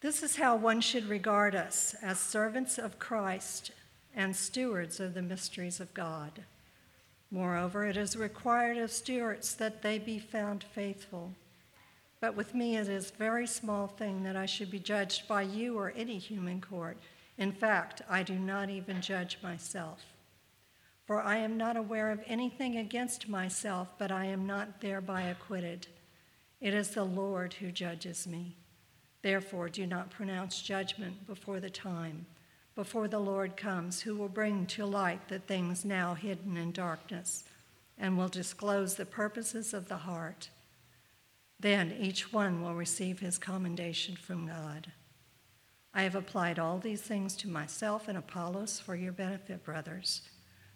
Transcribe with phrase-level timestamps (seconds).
[0.00, 3.70] This is how one should regard us as servants of Christ
[4.14, 6.44] and stewards of the mysteries of God.
[7.30, 11.32] Moreover, it is required of stewards that they be found faithful.
[12.18, 15.78] But with me it is very small thing that I should be judged by you
[15.78, 16.96] or any human court.
[17.36, 20.04] In fact, I do not even judge myself.
[21.06, 25.88] For I am not aware of anything against myself, but I am not thereby acquitted.
[26.60, 28.56] It is the Lord who judges me.
[29.22, 32.26] Therefore, do not pronounce judgment before the time,
[32.74, 37.44] before the Lord comes, who will bring to light the things now hidden in darkness,
[37.98, 40.48] and will disclose the purposes of the heart.
[41.58, 44.92] Then each one will receive his commendation from God.
[45.92, 50.22] I have applied all these things to myself and Apollos for your benefit, brothers,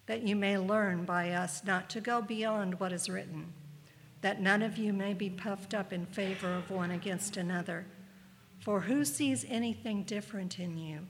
[0.07, 3.53] that you may learn by us not to go beyond what is written,
[4.21, 7.87] that none of you may be puffed up in favor of one against another.
[8.65, 11.01] For who sees anything different in you?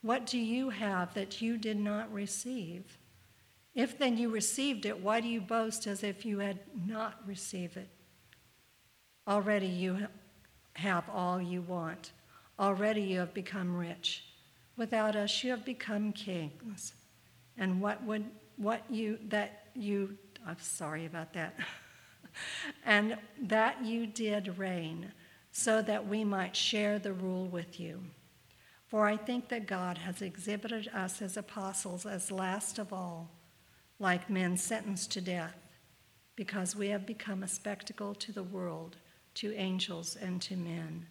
[0.00, 2.96] What do you have that you did not receive?
[3.74, 7.76] If then you received it, why do you boast as if you had not received
[7.76, 7.90] it?
[9.28, 10.06] Already you
[10.72, 12.12] have all you want.
[12.58, 14.24] Already you have become rich.
[14.78, 16.94] Without us, you have become kings.
[17.58, 18.24] And what would
[18.56, 21.54] what you that you I'm sorry about that.
[22.86, 25.12] and that you did reign
[25.52, 28.00] so that we might share the rule with you.
[28.88, 33.30] For I think that God has exhibited us as apostles as last of all,
[33.98, 35.56] like men sentenced to death,
[36.36, 38.96] because we have become a spectacle to the world,
[39.34, 41.06] to angels, and to men.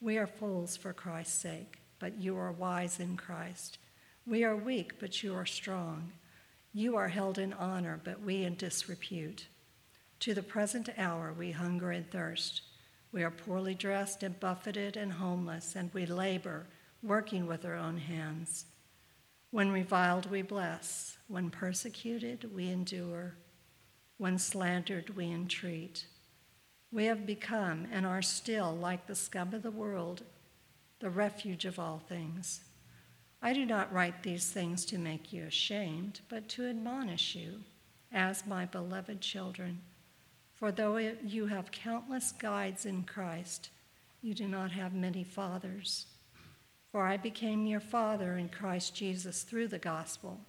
[0.00, 3.78] We are fools for Christ's sake, but you are wise in Christ.
[4.26, 6.12] We are weak, but you are strong.
[6.72, 9.46] You are held in honor, but we in disrepute.
[10.20, 12.62] To the present hour we hunger and thirst.
[13.14, 16.66] We are poorly dressed and buffeted and homeless, and we labor,
[17.00, 18.66] working with our own hands.
[19.52, 21.16] When reviled, we bless.
[21.28, 23.36] When persecuted, we endure.
[24.18, 26.06] When slandered, we entreat.
[26.90, 30.24] We have become and are still like the scum of the world,
[30.98, 32.64] the refuge of all things.
[33.40, 37.60] I do not write these things to make you ashamed, but to admonish you
[38.10, 39.82] as my beloved children.
[40.54, 43.70] For though you have countless guides in Christ,
[44.22, 46.06] you do not have many fathers.
[46.90, 50.40] For I became your father in Christ Jesus through the gospel.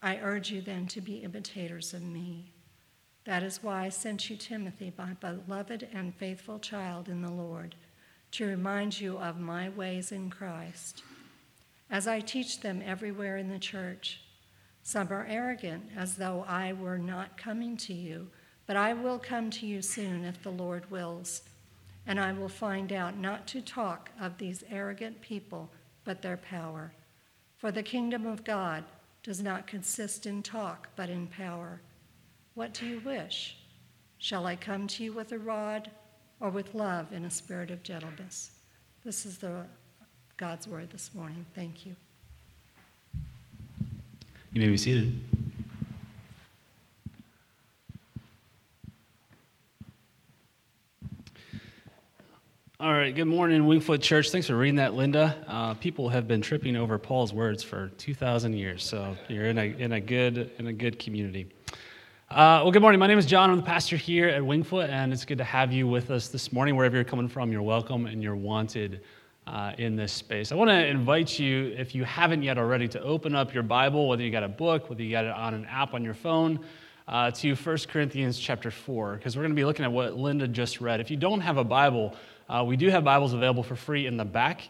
[0.00, 2.52] I urge you then to be imitators of me.
[3.24, 7.74] That is why I sent you Timothy, my beloved and faithful child in the Lord,
[8.30, 11.02] to remind you of my ways in Christ.
[11.90, 14.20] As I teach them everywhere in the church,
[14.82, 18.28] some are arrogant, as though I were not coming to you
[18.68, 21.40] but I will come to you soon if the Lord wills,
[22.06, 25.70] and I will find out not to talk of these arrogant people,
[26.04, 26.92] but their power.
[27.56, 28.84] For the kingdom of God
[29.22, 31.80] does not consist in talk, but in power.
[32.54, 33.56] What do you wish?
[34.18, 35.90] Shall I come to you with a rod
[36.38, 38.50] or with love in a spirit of gentleness?
[39.02, 39.64] This is the
[40.36, 41.46] God's word this morning.
[41.54, 41.96] Thank you.
[44.52, 45.18] You may be seated.
[52.80, 54.30] All right, good morning, Wingfoot Church.
[54.30, 55.34] Thanks for reading that, Linda.
[55.48, 59.64] Uh, people have been tripping over Paul's words for 2,000 years, so you're in a,
[59.64, 61.48] in a, good, in a good community.
[62.30, 63.00] Uh, well, good morning.
[63.00, 63.50] My name is John.
[63.50, 66.52] I'm the pastor here at Wingfoot, and it's good to have you with us this
[66.52, 66.76] morning.
[66.76, 69.00] Wherever you're coming from, you're welcome and you're wanted
[69.48, 70.52] uh, in this space.
[70.52, 74.08] I want to invite you, if you haven't yet already, to open up your Bible,
[74.08, 76.60] whether you got a book, whether you got it on an app on your phone.
[77.08, 80.46] Uh, to 1 Corinthians chapter 4, because we're going to be looking at what Linda
[80.46, 81.00] just read.
[81.00, 82.14] If you don't have a Bible,
[82.48, 84.68] uh, we do have Bibles available for free in the back.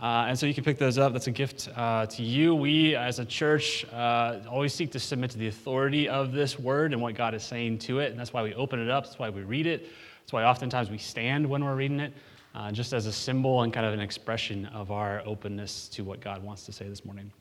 [0.00, 1.12] Uh, and so you can pick those up.
[1.12, 2.54] That's a gift uh, to you.
[2.54, 6.92] We, as a church, uh, always seek to submit to the authority of this word
[6.92, 8.12] and what God is saying to it.
[8.12, 9.04] And that's why we open it up.
[9.04, 9.88] That's why we read it.
[10.20, 12.12] That's why oftentimes we stand when we're reading it,
[12.54, 16.20] uh, just as a symbol and kind of an expression of our openness to what
[16.20, 17.32] God wants to say this morning.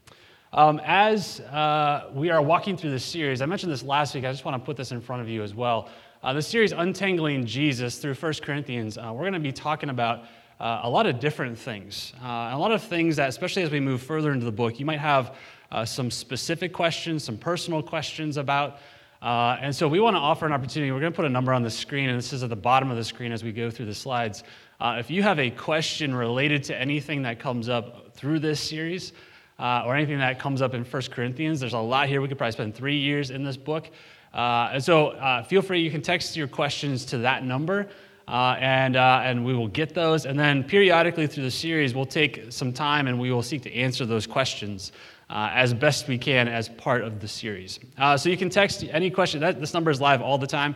[0.51, 4.25] Um, as uh, we are walking through this series, I mentioned this last week.
[4.25, 5.89] I just want to put this in front of you as well.
[6.23, 10.23] Uh, the series Untangling Jesus through 1 Corinthians, uh, we're going to be talking about
[10.59, 12.11] uh, a lot of different things.
[12.23, 14.85] Uh, a lot of things that, especially as we move further into the book, you
[14.85, 15.35] might have
[15.71, 18.79] uh, some specific questions, some personal questions about.
[19.21, 20.91] Uh, and so we want to offer an opportunity.
[20.91, 22.89] We're going to put a number on the screen, and this is at the bottom
[22.89, 24.43] of the screen as we go through the slides.
[24.81, 29.13] if you have a question related to anything that comes up through this series,
[29.59, 32.21] or anything that comes up in 1 Corinthians, there's a lot here.
[32.21, 33.91] We could probably spend three years in this book.
[34.37, 37.89] Uh, and so uh, feel free, you can text your questions to that number.
[38.27, 40.25] uh, and, uh, and we will get those.
[40.25, 43.73] And then periodically through the series, we'll take some time and we will seek to
[43.73, 44.91] answer those questions
[45.29, 47.79] uh, as best we can as part of the series.
[47.97, 49.39] Uh, so you can text any question.
[49.39, 50.75] That, this number is live all the time.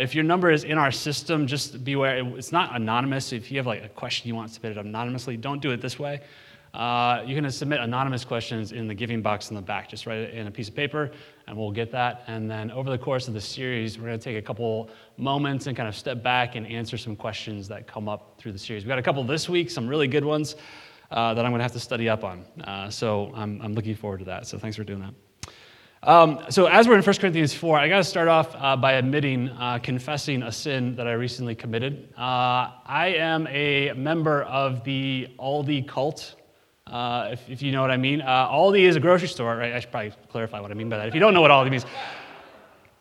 [0.00, 2.16] If your number is in our system, just beware.
[2.36, 3.32] It's not anonymous.
[3.32, 6.22] If you have like a question you want submitted anonymously, don't do it this way.
[6.74, 9.88] You can submit anonymous questions in the giving box in the back.
[9.88, 11.12] Just write it in a piece of paper,
[11.46, 12.24] and we'll get that.
[12.26, 15.66] And then over the course of the series, we're going to take a couple moments
[15.66, 18.84] and kind of step back and answer some questions that come up through the series.
[18.84, 20.56] We've got a couple this week, some really good ones
[21.10, 22.44] uh, that I'm going to have to study up on.
[22.64, 24.46] Uh, so I'm, I'm looking forward to that.
[24.46, 25.14] So thanks for doing that.
[26.02, 28.92] Um, so as we're in 1 Corinthians 4, I got to start off uh, by
[28.92, 32.12] admitting, uh, confessing a sin that I recently committed.
[32.16, 36.36] Uh, I am a member of the Aldi cult.
[36.90, 38.20] Uh, if, if, you know what I mean.
[38.20, 39.72] Uh, Aldi is a grocery store, right?
[39.72, 41.08] I should probably clarify what I mean by that.
[41.08, 41.84] If you don't know what Aldi means,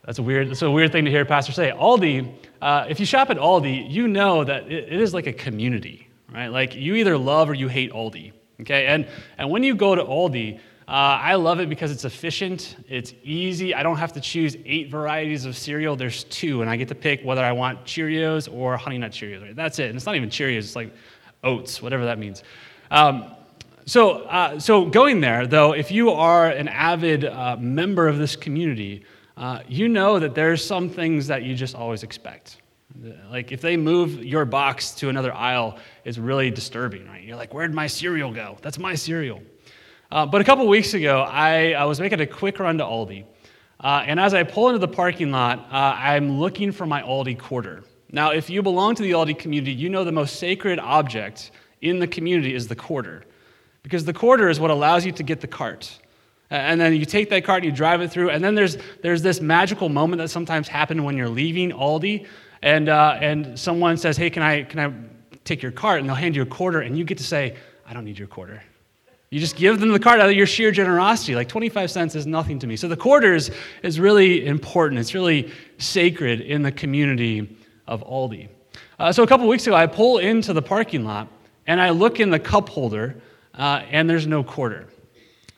[0.04, 1.72] that's a weird, that's a weird thing to hear a pastor say.
[1.72, 2.34] Aldi,
[2.64, 6.08] uh, if you shop at Aldi, you know that it, it is like a community,
[6.34, 6.48] right?
[6.48, 8.88] Like you either love or you hate Aldi, okay?
[8.88, 10.92] And, and when you go to Aldi, uh,
[11.22, 13.74] I love it because it's efficient, it's easy.
[13.74, 15.96] I don't have to choose eight varieties of cereal.
[15.96, 19.42] There's two, and I get to pick whether I want Cheerios or Honey Nut Cheerios.
[19.44, 19.56] Right?
[19.56, 19.90] That's it.
[19.90, 20.94] And it's not even Cheerios, it's like
[21.44, 22.44] oats, whatever that means.
[22.92, 23.35] Um,
[23.86, 28.36] so, uh, so going there, though, if you are an avid uh, member of this
[28.36, 29.04] community,
[29.38, 32.58] uh, you know that there's some things that you just always expect.
[33.30, 37.24] Like if they move your box to another aisle, it's really disturbing, right?
[37.24, 38.58] You're like, where'd my cereal go?
[38.62, 39.42] That's my cereal.
[40.12, 43.26] Uh, but a couple weeks ago, I, I, was making a quick run to Aldi.
[43.80, 47.38] Uh, and as I pull into the parking lot, uh, I'm looking for my Aldi
[47.38, 47.84] quarter.
[48.12, 52.00] Now, if you belong to the Aldi community, you know the most sacred object in
[52.00, 53.26] the community is the quarter.
[53.86, 56.00] Because the quarter is what allows you to get the cart.
[56.50, 58.32] And then you take that cart and you drive it through.
[58.32, 62.26] And then there's, there's this magical moment that sometimes happens when you're leaving Aldi.
[62.64, 64.92] And, uh, and someone says, Hey, can I, can I
[65.44, 66.00] take your cart?
[66.00, 66.82] And they'll hand you a quarter.
[66.82, 68.64] And you get to say, I don't need your quarter.
[69.30, 71.36] You just give them the cart out of your sheer generosity.
[71.36, 72.78] Like 25 cents is nothing to me.
[72.78, 73.52] So the quarter is,
[73.84, 75.00] is really important.
[75.00, 77.56] It's really sacred in the community
[77.86, 78.48] of Aldi.
[78.98, 81.28] Uh, so a couple weeks ago, I pull into the parking lot
[81.68, 83.22] and I look in the cup holder
[83.58, 84.88] uh, and there's no quarter.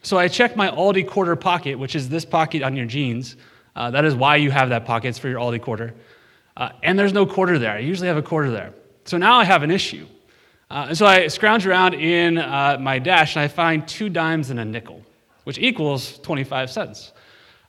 [0.01, 3.35] So I check my Aldi quarter pocket, which is this pocket on your jeans.
[3.75, 5.93] Uh, that is why you have that pocket, it's for your Aldi quarter.
[6.55, 7.73] Uh, and there's no quarter there.
[7.73, 8.73] I usually have a quarter there.
[9.05, 10.07] So now I have an issue.
[10.69, 14.49] Uh, and so I scrounge around in uh, my dash and I find two dimes
[14.49, 15.01] and a nickel,
[15.43, 17.13] which equals 25 cents.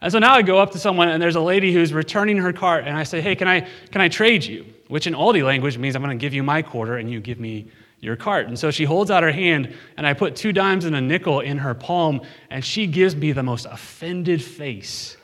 [0.00, 2.52] And so now I go up to someone and there's a lady who's returning her
[2.52, 4.64] cart and I say, hey, can I, can I trade you?
[4.88, 7.38] Which in Aldi language means I'm going to give you my quarter and you give
[7.38, 7.68] me
[8.00, 8.46] your cart.
[8.46, 11.40] And so she holds out her hand, and I put two dimes and a nickel
[11.40, 15.16] in her palm, and she gives me the most offended face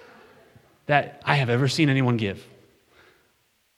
[0.87, 2.45] that I have ever seen anyone give.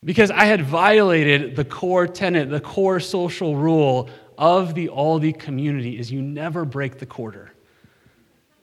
[0.05, 4.09] Because I had violated the core tenet, the core social rule
[4.39, 7.53] of the Aldi community is you never break the quarter.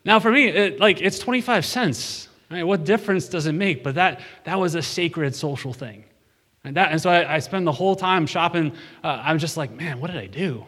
[0.06, 2.30] Now, for me, it, like it's 25 cents.
[2.52, 2.64] Right?
[2.64, 3.84] What difference does it make?
[3.84, 6.06] But that, that was a sacred social thing.
[6.64, 8.74] And, that, and so I, I spend the whole time shopping.
[9.04, 10.64] Uh, I'm just like, man, what did I do?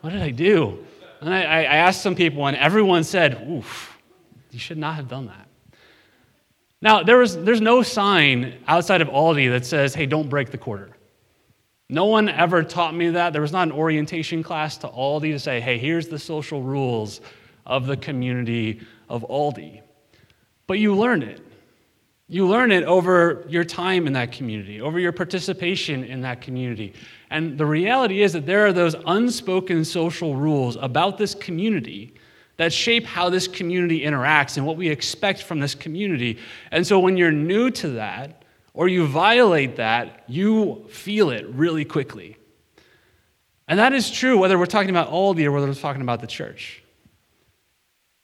[0.00, 0.84] What did I do?
[1.20, 3.98] And I, I asked some people, and everyone said, oof,
[4.50, 5.48] you should not have done that.
[6.80, 10.58] Now, there was, there's no sign outside of Aldi that says, hey, don't break the
[10.58, 10.90] quarter.
[11.88, 13.32] No one ever taught me that.
[13.32, 17.20] There was not an orientation class to Aldi to say, hey, here's the social rules
[17.66, 19.80] of the community of Aldi.
[20.66, 21.40] But you learn it.
[22.28, 26.94] You learn it over your time in that community, over your participation in that community.
[27.30, 32.14] And the reality is that there are those unspoken social rules about this community
[32.56, 36.38] that shape how this community interacts and what we expect from this community.
[36.70, 41.84] And so when you're new to that, or you violate that, you feel it really
[41.84, 42.36] quickly.
[43.68, 46.26] And that is true whether we're talking about Aldi or whether we're talking about the
[46.26, 46.83] church.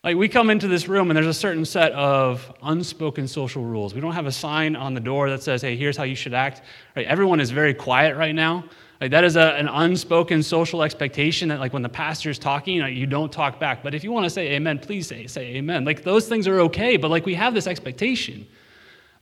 [0.03, 3.95] Like, we come into this room and there's a certain set of unspoken social rules.
[3.95, 6.33] We don't have a sign on the door that says, hey, here's how you should
[6.33, 6.63] act.
[6.97, 7.07] Right?
[7.07, 8.65] Everyone is very quiet right now.
[8.99, 12.81] Like, that is a, an unspoken social expectation that, like, when the pastor is talking,
[12.81, 13.83] like, you don't talk back.
[13.83, 15.85] But if you want to say amen, please say, say amen.
[15.85, 18.47] Like, those things are okay, but, like, we have this expectation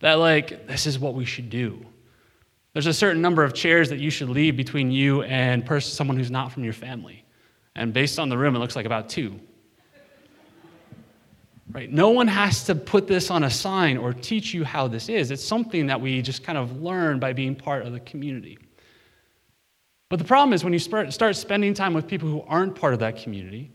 [0.00, 1.84] that, like, this is what we should do.
[2.72, 6.16] There's a certain number of chairs that you should leave between you and person, someone
[6.16, 7.24] who's not from your family.
[7.76, 9.40] And based on the room, it looks like about two.
[11.70, 11.92] Right?
[11.92, 15.30] No one has to put this on a sign or teach you how this is.
[15.30, 18.58] It's something that we just kind of learn by being part of the community.
[20.08, 23.00] But the problem is when you start spending time with people who aren't part of
[23.00, 23.70] that community,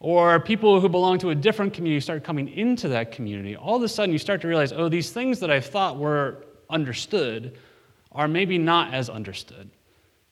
[0.00, 3.82] or people who belong to a different community start coming into that community, all of
[3.82, 7.56] a sudden you start to realize, oh, these things that I thought were understood
[8.12, 9.70] are maybe not as understood.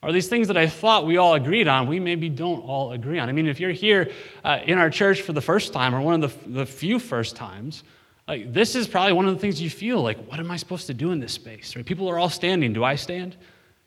[0.07, 3.19] Or these things that I thought we all agreed on, we maybe don't all agree
[3.19, 3.29] on.
[3.29, 4.13] I mean, if you're here
[4.45, 7.35] uh, in our church for the first time or one of the, the few first
[7.35, 7.83] times,
[8.29, 10.87] like this is probably one of the things you feel like, what am I supposed
[10.87, 11.75] to do in this space?
[11.75, 11.85] Right?
[11.85, 12.73] People are all standing.
[12.73, 13.37] Do I stand?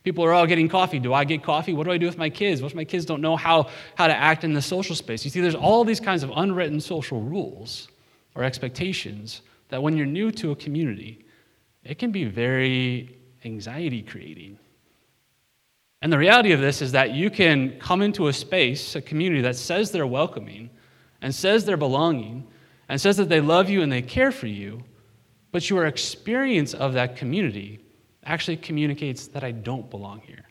[0.04, 1.00] People are all getting coffee.
[1.00, 1.72] Do I get coffee?
[1.72, 2.62] What do I do with my kids?
[2.62, 5.24] What if my kids don't know how, how to act in the social space?
[5.24, 7.88] You see, there's all these kinds of unwritten social rules
[8.36, 11.24] or expectations that when you're new to a community,
[11.86, 14.60] it can be very anxiety creating.
[16.02, 19.42] And the reality of this is that you can come into a space, a community
[19.42, 20.70] that says they're welcoming
[21.22, 22.48] and says they're belonging
[22.88, 24.84] and says that they love you and they care for you,
[25.52, 27.80] but your experience of that community
[28.24, 30.46] actually communicates that I don't belong here.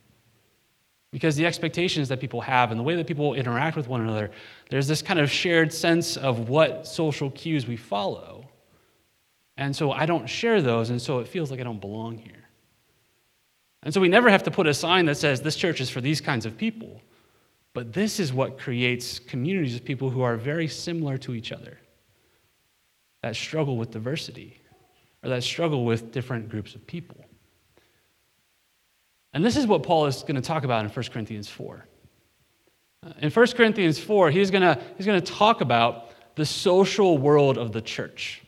[1.10, 4.30] Because the expectations that people have and the way that people interact with one another,
[4.68, 8.50] there's this kind of shared sense of what social cues we follow.
[9.56, 12.37] And so I don't share those, and so it feels like I don't belong here.
[13.82, 16.00] And so we never have to put a sign that says this church is for
[16.00, 17.00] these kinds of people.
[17.74, 21.78] But this is what creates communities of people who are very similar to each other,
[23.22, 24.60] that struggle with diversity,
[25.22, 27.24] or that struggle with different groups of people.
[29.32, 31.86] And this is what Paul is going to talk about in 1 Corinthians 4.
[33.06, 37.18] Uh, in 1 Corinthians 4, he's going to, he's going to talk about the social
[37.18, 38.42] world of the church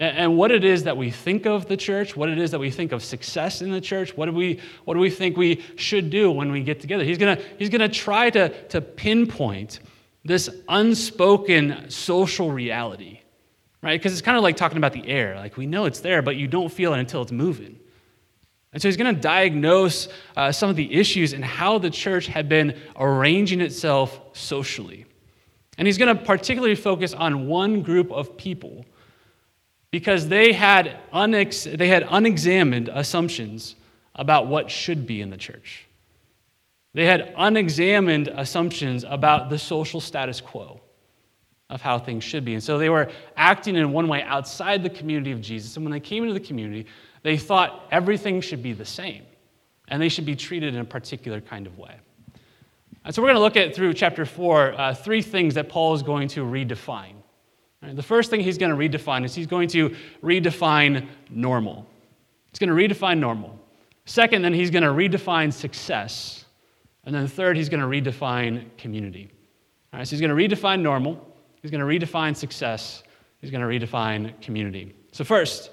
[0.00, 2.70] and what it is that we think of the church, what it is that we
[2.70, 6.08] think of success in the church, what do we, what do we think we should
[6.08, 7.04] do when we get together.
[7.04, 9.80] He's going he's to try to, to pinpoint
[10.24, 13.20] this unspoken social reality,
[13.82, 14.00] right?
[14.00, 15.36] Because it's kind of like talking about the air.
[15.36, 17.78] Like we know it's there, but you don't feel it until it's moving.
[18.72, 22.26] And so he's going to diagnose uh, some of the issues and how the church
[22.26, 25.04] had been arranging itself socially.
[25.76, 28.86] And he's going to particularly focus on one group of people
[29.90, 33.76] because they had, unex- they had unexamined assumptions
[34.14, 35.86] about what should be in the church.
[36.92, 40.80] They had unexamined assumptions about the social status quo
[41.68, 42.54] of how things should be.
[42.54, 45.76] And so they were acting in one way outside the community of Jesus.
[45.76, 46.86] And when they came into the community,
[47.22, 49.24] they thought everything should be the same
[49.88, 51.94] and they should be treated in a particular kind of way.
[53.04, 55.94] And so we're going to look at through chapter 4 uh, three things that Paul
[55.94, 57.14] is going to redefine
[57.82, 61.86] Right, the first thing he's going to redefine is he's going to redefine normal.
[62.50, 63.58] He's going to redefine normal.
[64.04, 66.44] Second, then he's going to redefine success.
[67.04, 69.30] And then third, he's going to redefine community.
[69.92, 71.26] All right, so he's going to redefine normal,
[71.62, 73.02] he's going to redefine success,
[73.40, 74.94] he's going to redefine community.
[75.12, 75.70] So first,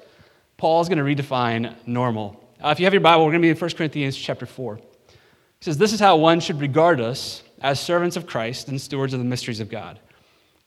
[0.58, 2.44] Paul's going to redefine normal.
[2.64, 4.78] Uh, if you have your Bible, we're going to be in 1 Corinthians chapter 4.
[4.78, 4.84] He
[5.60, 9.20] says, This is how one should regard us as servants of Christ and stewards of
[9.20, 10.00] the mysteries of God.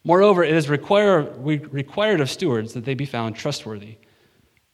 [0.04, 3.96] Moreover, it is require, required of stewards that they be found trustworthy.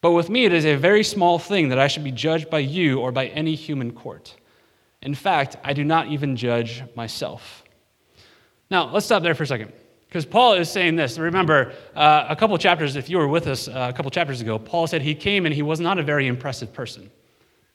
[0.00, 2.60] But with me, it is a very small thing that I should be judged by
[2.60, 4.36] you or by any human court.
[5.02, 7.64] In fact, I do not even judge myself.
[8.70, 9.72] Now, let's stop there for a second.
[10.08, 11.18] Because Paul is saying this.
[11.18, 14.58] Remember, uh, a couple chapters, if you were with us uh, a couple chapters ago,
[14.58, 17.10] Paul said he came and he was not a very impressive person.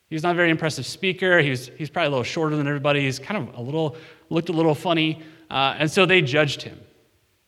[0.09, 1.39] He was not a very impressive speaker.
[1.39, 3.01] He was, he's probably a little shorter than everybody.
[3.01, 3.95] He's kind of a little,
[4.29, 5.21] looked a little funny.
[5.49, 6.79] Uh, and so they judged him.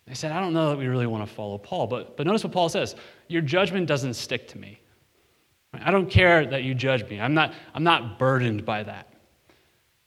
[0.07, 1.87] They said, I don't know that we really want to follow Paul.
[1.87, 2.95] But, but notice what Paul says
[3.27, 4.79] Your judgment doesn't stick to me.
[5.73, 7.19] I don't care that you judge me.
[7.19, 9.13] I'm not, I'm not burdened by that.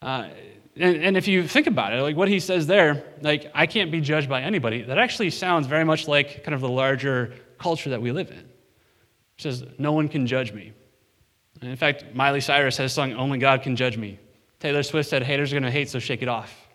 [0.00, 0.29] Uh,
[0.76, 3.91] and, and if you think about it, like what he says there, like, I can't
[3.91, 7.91] be judged by anybody, that actually sounds very much like kind of the larger culture
[7.91, 8.38] that we live in.
[8.38, 8.47] It
[9.38, 10.73] says, No one can judge me.
[11.61, 14.19] And in fact, Miley Cyrus has sung, Only God Can Judge Me.
[14.61, 16.66] Taylor Swift said, Haters are going to hate, so shake it off.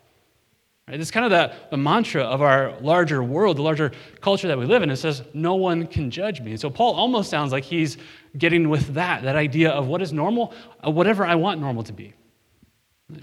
[0.88, 1.00] Right?
[1.00, 4.66] It's kind of the, the mantra of our larger world, the larger culture that we
[4.66, 4.90] live in.
[4.90, 6.52] It says, no one can judge me.
[6.52, 7.98] And so Paul almost sounds like he's
[8.36, 10.52] getting with that, that idea of what is normal,
[10.84, 12.14] uh, whatever I want normal to be.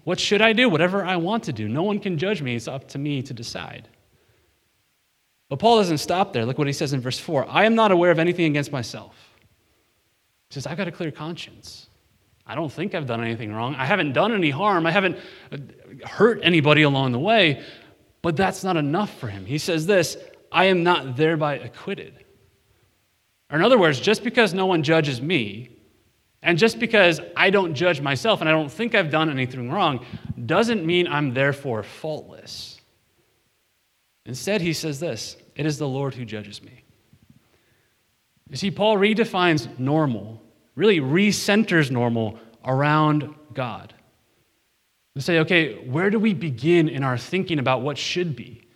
[0.04, 0.70] What should I do?
[0.70, 1.68] Whatever I want to do.
[1.68, 2.56] No one can judge me.
[2.56, 3.90] It's up to me to decide.
[5.50, 6.46] But Paul doesn't stop there.
[6.46, 9.16] Look what he says in verse 4 I am not aware of anything against myself.
[10.50, 11.89] He says, I've got a clear conscience.
[12.50, 13.76] I don't think I've done anything wrong.
[13.76, 14.88] I haven't done any harm.
[14.88, 15.18] I haven't
[15.52, 15.58] uh,
[16.04, 17.64] hurt anybody along the way.
[18.24, 19.46] But that's not enough for him.
[19.46, 20.18] He says this
[20.52, 22.26] I am not thereby acquitted.
[23.52, 25.70] Or, in other words, just because no one judges me,
[26.42, 30.04] and just because I don't judge myself and I don't think I've done anything wrong,
[30.46, 32.82] doesn't mean I'm therefore faultless.
[34.26, 36.84] Instead, he says this it is the Lord who judges me.
[38.50, 40.42] You see, Paul redefines normal
[40.80, 43.94] really recenters normal around God.
[45.14, 48.70] And say, okay, where do we begin in our thinking about what should be?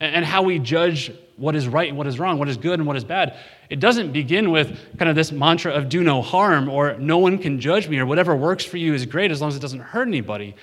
[0.00, 2.86] and how we judge what is right and what is wrong, what is good and
[2.86, 3.36] what is bad.
[3.68, 7.38] It doesn't begin with kind of this mantra of do no harm or no one
[7.38, 9.80] can judge me or whatever works for you is great as long as it doesn't
[9.80, 10.56] hurt anybody.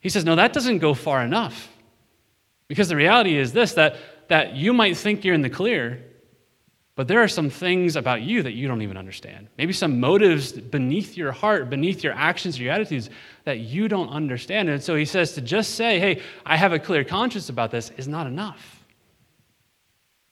[0.00, 1.70] He says, no, that doesn't go far enough.
[2.68, 3.96] Because the reality is this that,
[4.28, 6.04] that you might think you're in the clear,
[6.94, 9.48] but there are some things about you that you don't even understand.
[9.56, 13.08] Maybe some motives beneath your heart, beneath your actions, or your attitudes
[13.44, 14.68] that you don't understand.
[14.68, 17.90] And so he says to just say, hey, I have a clear conscience about this
[17.96, 18.84] is not enough.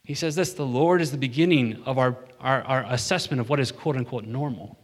[0.04, 3.60] He says this the Lord is the beginning of our, our, our assessment of what
[3.60, 4.76] is quote unquote normal.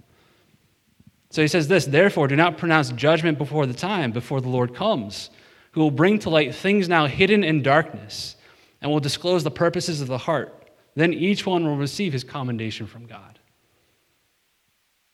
[1.30, 4.74] So he says this, therefore, do not pronounce judgment before the time, before the Lord
[4.74, 5.28] comes,
[5.72, 8.36] who will bring to light things now hidden in darkness
[8.80, 10.65] and will disclose the purposes of the heart.
[10.96, 13.38] Then each one will receive his commendation from God.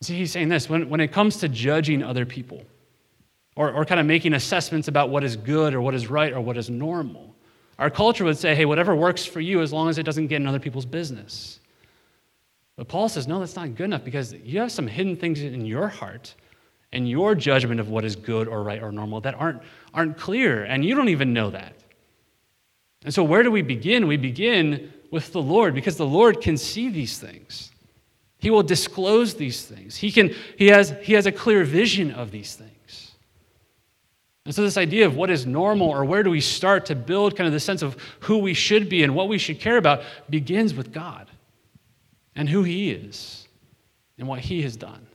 [0.01, 2.63] See, he's saying this when, when it comes to judging other people
[3.55, 6.41] or, or kind of making assessments about what is good or what is right or
[6.41, 7.35] what is normal,
[7.79, 10.37] our culture would say, hey, whatever works for you as long as it doesn't get
[10.37, 11.59] in other people's business.
[12.75, 15.65] But Paul says, no, that's not good enough because you have some hidden things in
[15.65, 16.33] your heart
[16.91, 19.61] and your judgment of what is good or right or normal that aren't,
[19.93, 21.75] aren't clear, and you don't even know that.
[23.03, 24.07] And so, where do we begin?
[24.07, 27.71] We begin with the Lord because the Lord can see these things.
[28.39, 29.95] He will disclose these things.
[29.95, 33.11] He, can, he, has, he has a clear vision of these things.
[34.43, 37.37] And so, this idea of what is normal or where do we start to build
[37.37, 40.01] kind of the sense of who we should be and what we should care about
[40.31, 41.29] begins with God
[42.35, 43.47] and who He is
[44.17, 45.05] and what He has done.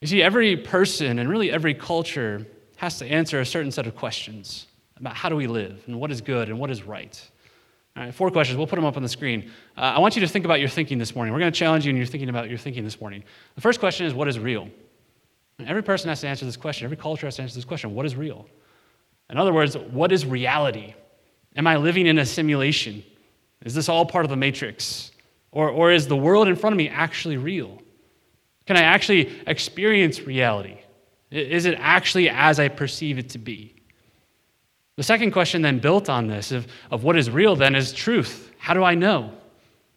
[0.00, 3.94] You see, every person and really every culture has to answer a certain set of
[3.94, 4.66] questions
[4.96, 7.28] about how do we live and what is good and what is right.
[7.96, 8.56] All right, four questions.
[8.56, 9.50] We'll put them up on the screen.
[9.76, 11.34] Uh, I want you to think about your thinking this morning.
[11.34, 13.22] We're going to challenge you in your thinking about your thinking this morning.
[13.54, 14.68] The first question is what is real?
[15.58, 16.86] And every person has to answer this question.
[16.86, 18.46] Every culture has to answer this question what is real?
[19.28, 20.94] In other words, what is reality?
[21.54, 23.04] Am I living in a simulation?
[23.64, 25.12] Is this all part of the matrix?
[25.50, 27.82] Or, or is the world in front of me actually real?
[28.66, 30.78] Can I actually experience reality?
[31.30, 33.81] Is it actually as I perceive it to be?
[35.02, 38.52] The second question, then, built on this of, of what is real, then, is truth.
[38.58, 39.32] How do I know?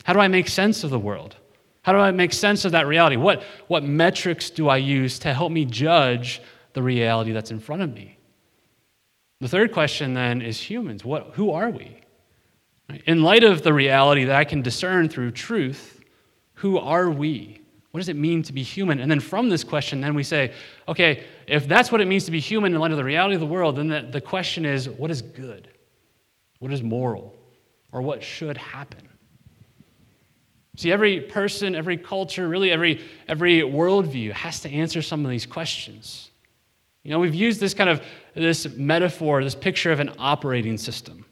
[0.04, 1.36] How do I make sense of the world?
[1.84, 3.16] How do I make sense of that reality?
[3.16, 6.42] What, what metrics do I use to help me judge
[6.74, 8.18] the reality that's in front of me?
[9.42, 11.06] The third question then is humans.
[11.06, 12.02] What, who are we?
[13.06, 16.04] In light of the reality that I can discern through truth,
[16.56, 17.62] who are we?
[17.96, 19.00] What does it mean to be human?
[19.00, 20.52] And then from this question, then we say,
[20.86, 23.40] okay, if that's what it means to be human in light of the reality of
[23.40, 25.70] the world, then the, the question is, what is good?
[26.60, 27.34] What is moral?
[27.94, 29.08] Or what should happen?
[30.76, 35.46] See, every person, every culture, really every, every worldview has to answer some of these
[35.46, 36.32] questions.
[37.04, 38.02] You know, we've used this kind of
[38.34, 41.24] this metaphor, this picture of an operating system,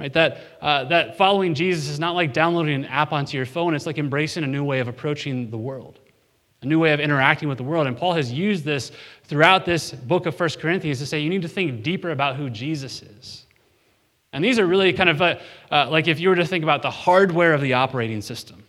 [0.00, 0.12] right?
[0.14, 3.74] That, uh, that following Jesus is not like downloading an app onto your phone.
[3.74, 6.00] It's like embracing a new way of approaching the world,
[6.62, 7.86] a new way of interacting with the world.
[7.86, 8.92] And Paul has used this
[9.24, 12.48] throughout this book of First Corinthians to say you need to think deeper about who
[12.48, 13.46] Jesus is.
[14.32, 16.80] And these are really kind of a, uh, like if you were to think about
[16.80, 18.64] the hardware of the operating system.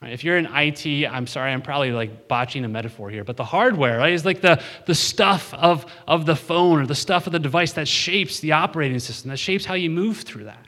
[0.00, 0.12] Right?
[0.12, 3.44] If you're in IT, I'm sorry, I'm probably like botching a metaphor here, but the
[3.44, 7.32] hardware right, is like the, the stuff of, of the phone or the stuff of
[7.32, 10.67] the device that shapes the operating system, that shapes how you move through that.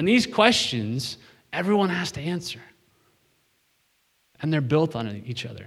[0.00, 1.18] And these questions,
[1.52, 2.62] everyone has to answer.
[4.40, 5.66] And they're built on each other.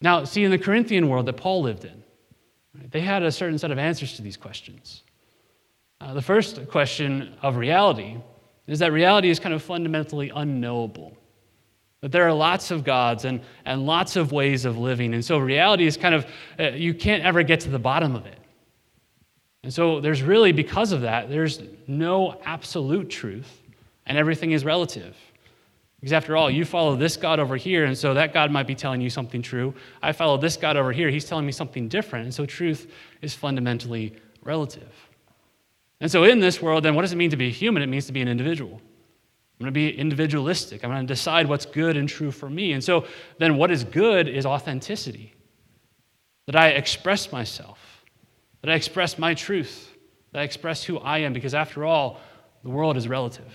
[0.00, 2.04] Now, see, in the Corinthian world that Paul lived in,
[2.78, 5.02] right, they had a certain set of answers to these questions.
[6.00, 8.16] Uh, the first question of reality
[8.68, 11.16] is that reality is kind of fundamentally unknowable.
[12.00, 15.14] That there are lots of gods and, and lots of ways of living.
[15.14, 16.26] And so reality is kind of,
[16.60, 18.39] uh, you can't ever get to the bottom of it.
[19.62, 23.62] And so there's really, because of that, there's no absolute truth,
[24.06, 25.16] and everything is relative.
[26.00, 28.74] Because after all, you follow this God over here, and so that God might be
[28.74, 29.74] telling you something true.
[30.02, 32.24] I follow this God over here, he's telling me something different.
[32.24, 34.90] And so truth is fundamentally relative.
[36.00, 37.82] And so, in this world, then, what does it mean to be human?
[37.82, 38.72] It means to be an individual.
[38.72, 40.82] I'm going to be individualistic.
[40.82, 42.72] I'm going to decide what's good and true for me.
[42.72, 43.04] And so,
[43.38, 45.34] then, what is good is authenticity
[46.46, 47.89] that I express myself,
[48.62, 49.90] that I express my truth,
[50.32, 52.20] that I express who I am, because after all,
[52.62, 53.54] the world is relative.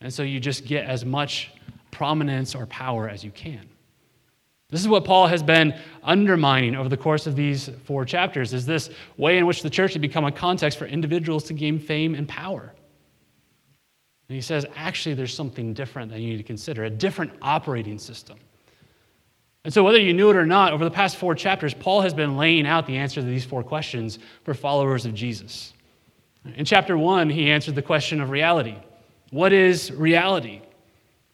[0.00, 1.50] And so, you just get as much
[1.90, 3.68] prominence or power as you can.
[4.68, 8.66] This is what Paul has been undermining over the course of these four chapters is
[8.66, 12.14] this way in which the church had become a context for individuals to gain fame
[12.16, 12.74] and power.
[14.28, 17.96] And he says, actually, there's something different that you need to consider, a different operating
[17.96, 18.38] system.
[19.66, 22.14] And so, whether you knew it or not, over the past four chapters, Paul has
[22.14, 25.74] been laying out the answer to these four questions for followers of Jesus.
[26.54, 28.76] In chapter one, he answered the question of reality.
[29.30, 30.62] What is reality?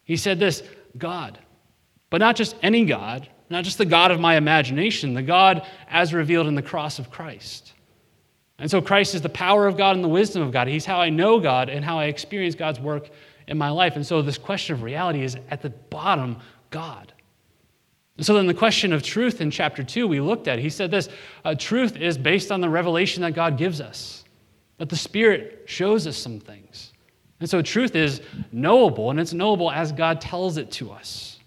[0.04, 0.62] He said this
[0.96, 1.40] God,
[2.08, 6.14] but not just any God, not just the God of my imagination, the God as
[6.14, 7.74] revealed in the cross of Christ.
[8.58, 10.68] And so Christ is the power of God and the wisdom of God.
[10.68, 13.10] He's how I know God and how I experience God's work
[13.46, 13.94] in my life.
[13.94, 16.38] And so this question of reality is at the bottom
[16.70, 17.11] God.
[18.16, 20.90] And so then the question of truth in chapter 2 we looked at, he said
[20.90, 21.08] this
[21.44, 24.24] uh, truth is based on the revelation that God gives us,
[24.78, 26.92] that the Spirit shows us some things.
[27.40, 28.20] And so truth is
[28.52, 31.40] knowable, and it's knowable as God tells it to us.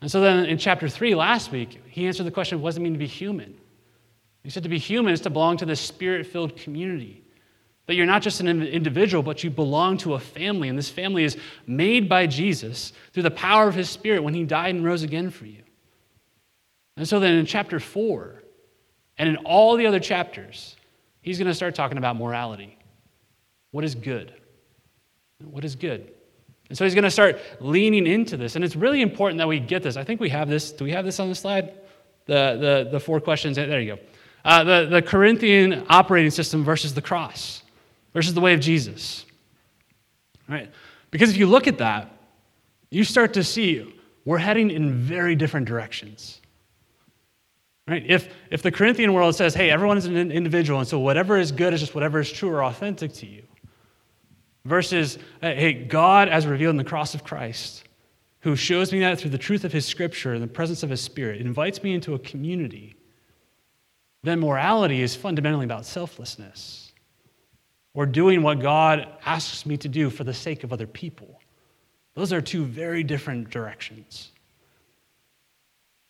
[0.00, 2.80] And so then in chapter 3 last week, he answered the question what does it
[2.80, 3.56] mean to be human?
[4.42, 7.22] He said to be human is to belong to this spirit filled community.
[7.90, 10.68] That you're not just an individual, but you belong to a family.
[10.68, 14.44] And this family is made by Jesus through the power of his spirit when he
[14.44, 15.64] died and rose again for you.
[16.96, 18.44] And so then in chapter 4,
[19.18, 20.76] and in all the other chapters,
[21.20, 22.78] he's going to start talking about morality.
[23.72, 24.34] What is good?
[25.42, 26.12] What is good?
[26.68, 28.54] And so he's going to start leaning into this.
[28.54, 29.96] And it's really important that we get this.
[29.96, 30.70] I think we have this.
[30.70, 31.72] Do we have this on the slide?
[32.26, 33.56] The, the, the four questions.
[33.56, 34.02] There you go.
[34.44, 37.64] Uh, the, the Corinthian operating system versus the cross,
[38.12, 39.24] versus the way of Jesus.
[40.48, 40.70] Right?
[41.10, 42.10] Because if you look at that,
[42.90, 43.94] you start to see
[44.24, 46.40] we're heading in very different directions.
[47.88, 48.04] Right?
[48.06, 51.50] If, if the Corinthian world says, hey, everyone is an individual, and so whatever is
[51.50, 53.42] good is just whatever is true or authentic to you,
[54.64, 57.84] versus, hey, God as revealed in the cross of Christ,
[58.40, 61.00] who shows me that through the truth of his scripture and the presence of his
[61.00, 62.96] spirit, invites me into a community
[64.22, 66.79] then morality is fundamentally about selflessness
[67.94, 71.40] or doing what God asks me to do for the sake of other people.
[72.14, 74.30] Those are two very different directions.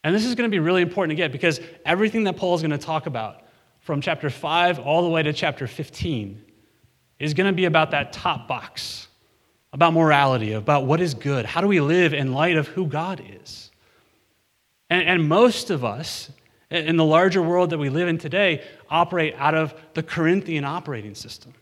[0.02, 2.62] And this is going to be really important to get because everything that Paul is
[2.62, 3.42] going to talk about
[3.80, 6.42] from chapter 5 all the way to chapter 15
[7.18, 9.08] is going to be about that top box,
[9.72, 11.44] about morality, about what is good.
[11.44, 13.70] How do we live in light of who God is?
[14.88, 16.30] And, and most of us,
[16.70, 21.14] in the larger world that we live in today operate out of the Corinthian operating
[21.14, 21.52] system.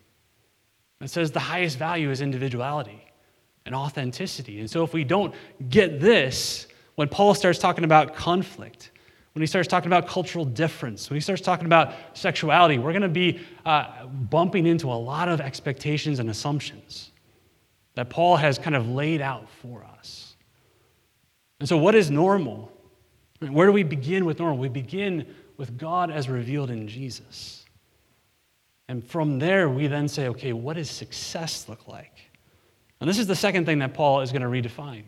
[1.01, 3.05] It says the highest value is individuality
[3.67, 4.61] and authenticity.
[4.61, 5.35] And so if we don't
[5.69, 8.91] get this, when Paul starts talking about conflict,
[9.35, 13.03] when he starts talking about cultural difference, when he starts talking about sexuality, we're going
[13.03, 17.13] to be uh, bumping into a lot of expectations and assumptions
[17.95, 20.37] that Paul has kind of laid out for us.
[21.61, 22.73] And so, what is normal?
[23.41, 24.59] Where do we begin with normal?
[24.59, 27.58] We begin with God as revealed in Jesus.
[28.89, 32.13] And from there, we then say, okay, what does success look like?
[33.01, 35.05] And this is the second thing that Paul is going to redefine.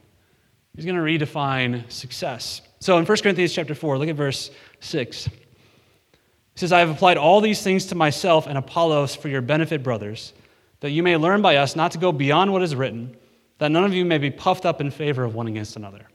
[0.77, 2.63] He's going to redefine success.
[2.79, 5.25] So in 1 Corinthians chapter 4, look at verse 6.
[5.25, 5.33] He
[6.55, 10.33] says, I have applied all these things to myself and Apollos for your benefit, brothers,
[10.81, 13.17] that you may learn by us not to go beyond what is written,
[13.59, 16.07] that none of you may be puffed up in favor of one against another.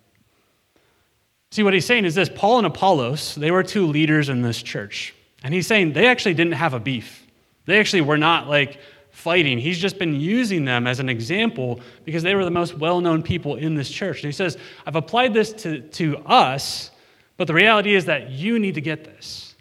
[1.52, 4.62] See, what he's saying is this Paul and Apollos, they were two leaders in this
[4.62, 5.14] church.
[5.44, 7.25] And he's saying they actually didn't have a beef.
[7.66, 8.80] They actually were not like
[9.12, 9.58] fighting.
[9.58, 13.24] He's just been using them as an example because they were the most well known
[13.24, 14.18] people in this church.
[14.24, 16.92] And he says, I've applied this to, to us,
[17.38, 19.56] but the reality is that you need to get this.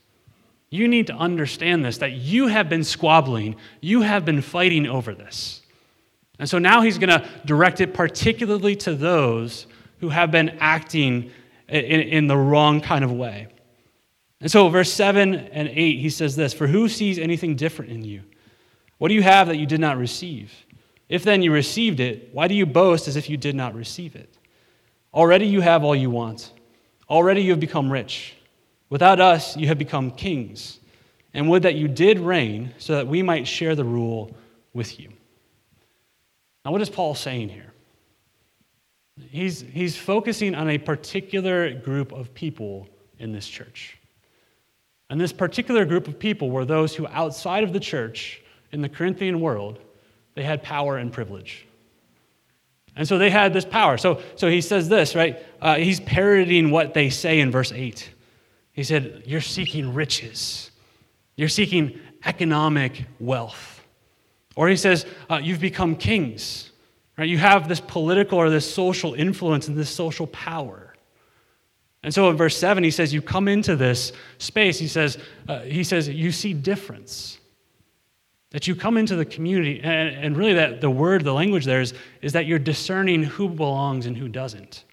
[0.71, 5.15] You need to understand this, that you have been squabbling, you have been fighting over
[5.15, 5.63] this.
[6.41, 9.69] And so now he's going to direct it particularly to those
[10.01, 11.31] who have been acting
[11.69, 13.47] in, in the wrong kind of way.
[14.41, 18.05] And so, verse 7 and 8, he says this For who sees anything different in
[18.05, 18.23] you?
[18.99, 20.53] What do you have that you did not receive?
[21.09, 24.17] If then you received it, why do you boast as if you did not receive
[24.17, 24.39] it?
[25.13, 26.53] Already you have all you want.
[27.09, 28.35] Already you have become rich.
[28.89, 30.81] Without us, you have become kings.
[31.33, 34.35] And would that you did reign so that we might share the rule
[34.73, 35.11] with you.
[36.65, 37.73] Now, what is Paul saying here?
[39.31, 43.99] He's, he's focusing on a particular group of people in this church.
[45.11, 48.89] And this particular group of people were those who, outside of the church in the
[48.89, 49.79] Corinthian world,
[50.35, 51.67] they had power and privilege.
[52.97, 53.99] And so they had this power.
[53.99, 55.39] So, so he says this, right?
[55.61, 58.09] Uh, he's parroting what they say in verse 8.
[58.73, 60.71] He said, You're seeking riches,
[61.37, 63.83] you're seeking economic wealth.
[64.57, 66.71] Or he says, uh, You've become kings.
[67.17, 67.29] Right?
[67.29, 70.84] You have this political or this social influence and this social power.
[72.05, 75.61] And so in verse 7, he says, You come into this space, he says, uh,
[75.61, 77.39] he says You see difference.
[78.51, 81.81] That you come into the community, and, and really that the word, the language there
[81.81, 84.85] is, is that you're discerning who belongs and who doesn't.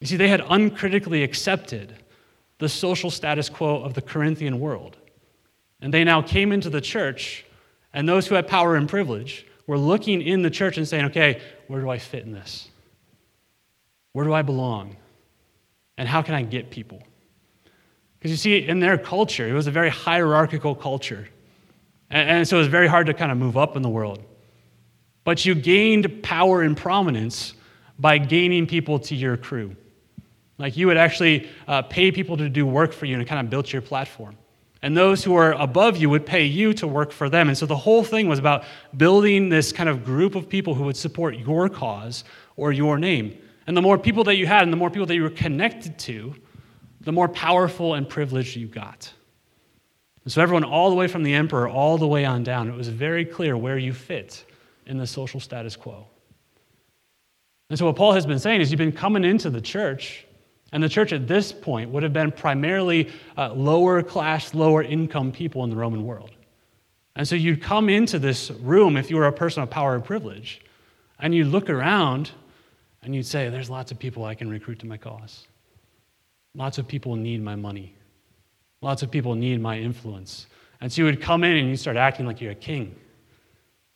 [0.00, 1.94] You see, they had uncritically accepted
[2.58, 4.96] the social status quo of the Corinthian world.
[5.82, 7.44] And they now came into the church,
[7.92, 11.42] and those who had power and privilege were looking in the church and saying, okay,
[11.66, 12.68] where do I fit in this?
[14.12, 14.96] Where do I belong?
[16.00, 17.02] And how can I get people?
[18.18, 21.28] Because you see, in their culture, it was a very hierarchical culture.
[22.08, 24.24] And, and so it was very hard to kind of move up in the world.
[25.24, 27.52] But you gained power and prominence
[27.98, 29.76] by gaining people to your crew.
[30.56, 33.50] Like you would actually uh, pay people to do work for you and kind of
[33.50, 34.38] build your platform.
[34.80, 37.48] And those who are above you would pay you to work for them.
[37.48, 38.64] And so the whole thing was about
[38.96, 42.24] building this kind of group of people who would support your cause
[42.56, 43.36] or your name.
[43.70, 45.96] And the more people that you had and the more people that you were connected
[46.00, 46.34] to,
[47.02, 49.12] the more powerful and privileged you got.
[50.24, 52.74] And so, everyone, all the way from the emperor all the way on down, it
[52.74, 54.44] was very clear where you fit
[54.86, 56.08] in the social status quo.
[57.68, 60.26] And so, what Paul has been saying is you've been coming into the church,
[60.72, 65.30] and the church at this point would have been primarily uh, lower class, lower income
[65.30, 66.32] people in the Roman world.
[67.14, 70.04] And so, you'd come into this room if you were a person of power and
[70.04, 70.60] privilege,
[71.20, 72.32] and you'd look around
[73.02, 75.46] and you'd say, There's lots of people I can recruit to my cause.
[76.54, 77.94] Lots of people need my money.
[78.82, 80.46] Lots of people need my influence.
[80.80, 82.96] And so you would come in and you start acting like you're a king.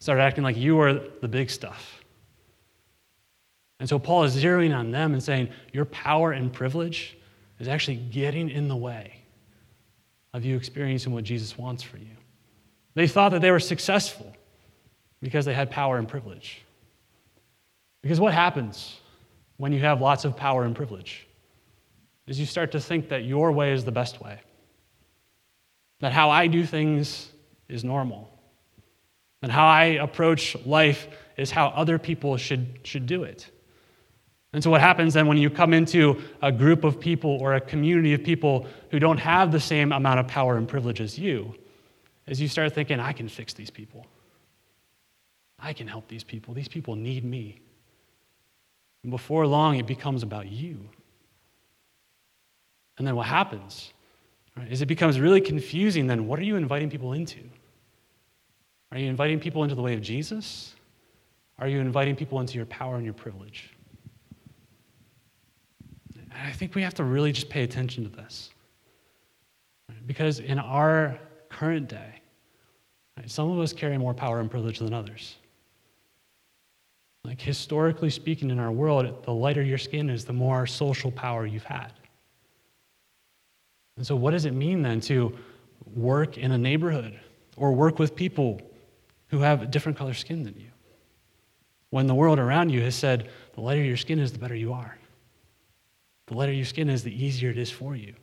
[0.00, 2.04] Start acting like you are the big stuff.
[3.80, 7.16] And so Paul is zeroing on them and saying, Your power and privilege
[7.58, 9.14] is actually getting in the way
[10.32, 12.16] of you experiencing what Jesus wants for you.
[12.94, 14.34] They thought that they were successful
[15.20, 16.63] because they had power and privilege.
[18.04, 19.00] Because what happens
[19.56, 21.26] when you have lots of power and privilege?
[22.26, 24.40] is you start to think that your way is the best way,
[26.00, 27.30] that how I do things
[27.68, 28.30] is normal,
[29.42, 33.50] and how I approach life is how other people should, should do it.
[34.52, 37.60] And so, what happens then when you come into a group of people or a
[37.60, 41.54] community of people who don't have the same amount of power and privilege as you,
[42.26, 44.06] is you start thinking, I can fix these people.
[45.58, 46.54] I can help these people.
[46.54, 47.63] These people need me.
[49.04, 50.80] And before long, it becomes about you.
[52.96, 53.92] And then what happens
[54.56, 56.06] right, is it becomes really confusing.
[56.06, 57.40] Then, what are you inviting people into?
[58.90, 60.74] Are you inviting people into the way of Jesus?
[61.58, 63.74] Are you inviting people into your power and your privilege?
[66.14, 68.50] And I think we have to really just pay attention to this.
[69.90, 70.06] Right?
[70.06, 71.18] Because in our
[71.50, 72.22] current day,
[73.18, 75.36] right, some of us carry more power and privilege than others.
[77.24, 81.46] Like historically speaking, in our world, the lighter your skin is, the more social power
[81.46, 81.92] you've had.
[83.96, 85.36] And so, what does it mean then to
[85.94, 87.18] work in a neighborhood
[87.56, 88.60] or work with people
[89.28, 90.70] who have a different color skin than you?
[91.90, 94.72] When the world around you has said, the lighter your skin is, the better you
[94.72, 94.98] are.
[96.26, 98.14] The lighter your skin is, the easier it is for you.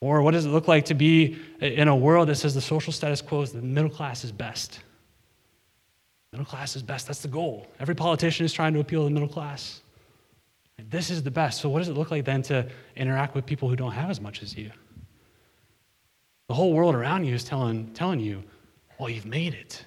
[0.00, 2.92] Or what does it look like to be in a world that says the social
[2.92, 4.80] status quo is the middle class is best?
[6.34, 7.06] Middle class is best.
[7.06, 7.64] That's the goal.
[7.78, 9.82] Every politician is trying to appeal to the middle class.
[10.90, 11.60] This is the best.
[11.60, 14.20] So, what does it look like then to interact with people who don't have as
[14.20, 14.72] much as you?
[16.48, 18.42] The whole world around you is telling, telling you,
[18.98, 19.84] well, you've made it.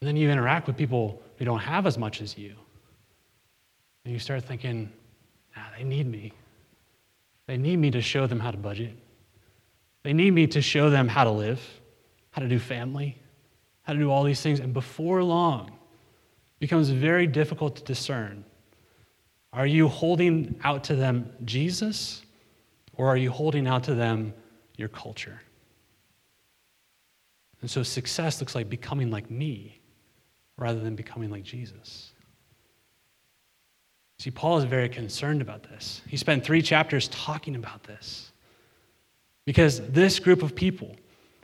[0.00, 2.56] And then you interact with people who don't have as much as you.
[4.04, 4.90] And you start thinking,
[5.56, 6.32] ah, they need me.
[7.46, 8.98] They need me to show them how to budget.
[10.02, 11.60] They need me to show them how to live,
[12.32, 13.19] how to do family,
[13.90, 14.60] how to do all these things.
[14.60, 15.72] And before long,
[16.60, 18.44] becomes very difficult to discern
[19.52, 22.22] are you holding out to them Jesus,
[22.94, 24.32] or are you holding out to them
[24.76, 25.40] your culture?
[27.60, 29.80] And so success looks like becoming like me
[30.56, 32.12] rather than becoming like Jesus.
[34.20, 36.00] See, Paul is very concerned about this.
[36.06, 38.30] He spent three chapters talking about this
[39.46, 40.94] because this group of people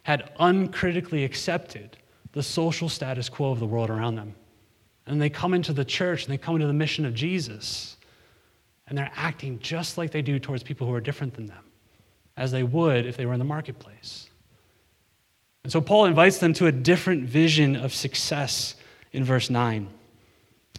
[0.05, 1.97] had uncritically accepted
[2.37, 4.35] the social status quo of the world around them.
[5.07, 7.97] And they come into the church and they come into the mission of Jesus
[8.87, 11.65] and they're acting just like they do towards people who are different than them,
[12.37, 14.29] as they would if they were in the marketplace.
[15.65, 18.75] And so Paul invites them to a different vision of success
[19.15, 19.89] in verse 9.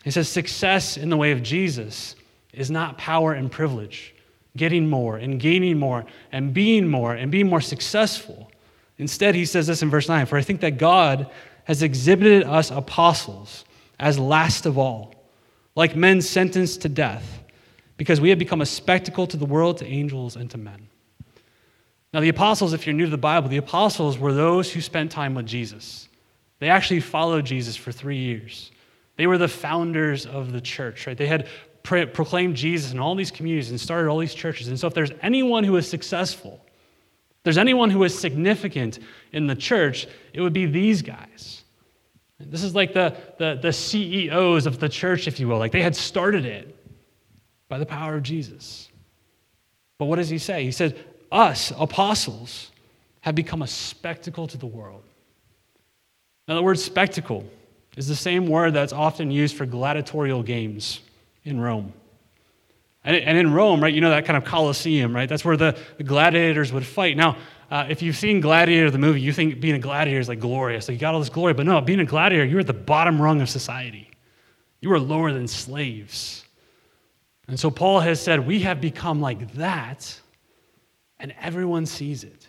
[0.04, 2.16] He says, Success in the way of Jesus
[2.54, 4.14] is not power and privilege,
[4.56, 8.52] getting more and gaining more and being more and being more successful.
[8.98, 11.30] Instead, he says this in verse 9 For I think that God
[11.66, 13.66] has exhibited us apostles
[14.00, 15.14] as last of all,
[15.76, 17.44] like men sentenced to death
[17.98, 20.88] because we have become a spectacle to the world, to angels, and to men.
[22.14, 25.12] Now, the apostles, if you're new to the Bible, the apostles were those who spent
[25.12, 26.08] time with Jesus.
[26.60, 28.72] They actually followed Jesus for three years.
[29.18, 31.18] They were the founders of the church, right?
[31.18, 31.48] They had
[31.84, 34.68] pro- proclaimed Jesus in all these communities and started all these churches.
[34.68, 36.64] And so, if there's anyone who is successful,
[37.48, 39.00] there's anyone who is significant
[39.32, 41.64] in the church, it would be these guys.
[42.42, 45.58] This is like the, the, the CEOs of the church, if you will.
[45.58, 46.76] Like they had started it
[47.70, 48.90] by the power of Jesus.
[49.98, 50.66] But what does he say?
[50.66, 52.72] He said, Us, apostles,
[53.22, 55.04] have become a spectacle to the world.
[56.50, 57.46] Now, the word spectacle
[57.96, 61.00] is the same word that's often used for gladiatorial games
[61.46, 61.94] in Rome.
[63.08, 65.30] And, in Rome, right, you know that kind of Colosseum, right?
[65.30, 67.16] That's where the, gladiators would fight.
[67.16, 67.38] Now,
[67.72, 70.90] uh, if you've seen Gladiator, the movie, you think being a gladiator is like glorious.
[70.90, 71.54] Like you got all this glory.
[71.54, 74.12] But no, being a gladiator, you're at the bottom rung of society.
[74.82, 76.44] You are lower than slaves.
[77.48, 80.20] And so Paul has said, we have become like that,
[81.18, 82.46] and everyone sees it.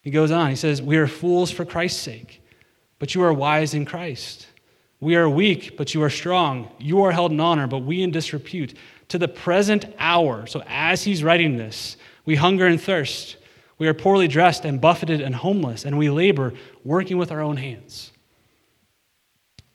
[0.00, 2.40] He goes on, he says, We are fools for Christ's sake,
[3.00, 4.46] but you are wise in Christ.
[5.06, 6.68] We are weak, but you are strong.
[6.80, 8.74] You are held in honor, but we in disrepute.
[9.10, 13.36] To the present hour, so as he's writing this, we hunger and thirst.
[13.78, 17.56] We are poorly dressed and buffeted and homeless, and we labor, working with our own
[17.56, 18.10] hands.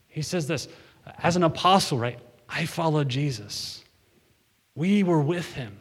[0.10, 0.68] He says this
[1.20, 2.20] as an apostle, right?
[2.50, 3.86] I followed Jesus.
[4.76, 5.80] We were with him.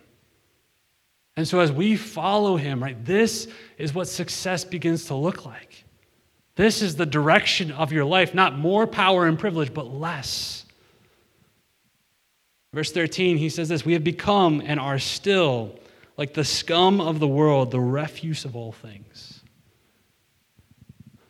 [1.37, 5.87] And so, as we follow him, right, this is what success begins to look like.
[6.61, 10.67] This is the direction of your life, not more power and privilege, but less.
[12.75, 15.79] Verse 13, he says this We have become and are still
[16.19, 19.41] like the scum of the world, the refuse of all things.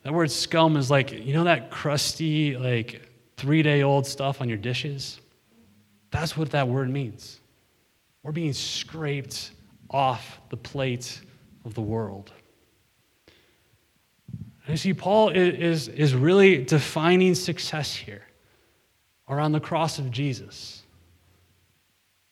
[0.02, 4.48] That word scum is like, you know, that crusty, like three day old stuff on
[4.48, 5.20] your dishes?
[6.10, 7.38] That's what that word means.
[8.24, 9.52] We're being scraped
[9.90, 11.20] off the plate
[11.64, 12.32] of the world.
[14.70, 18.22] And you see, Paul is, is really defining success here
[19.28, 20.84] around the cross of Jesus.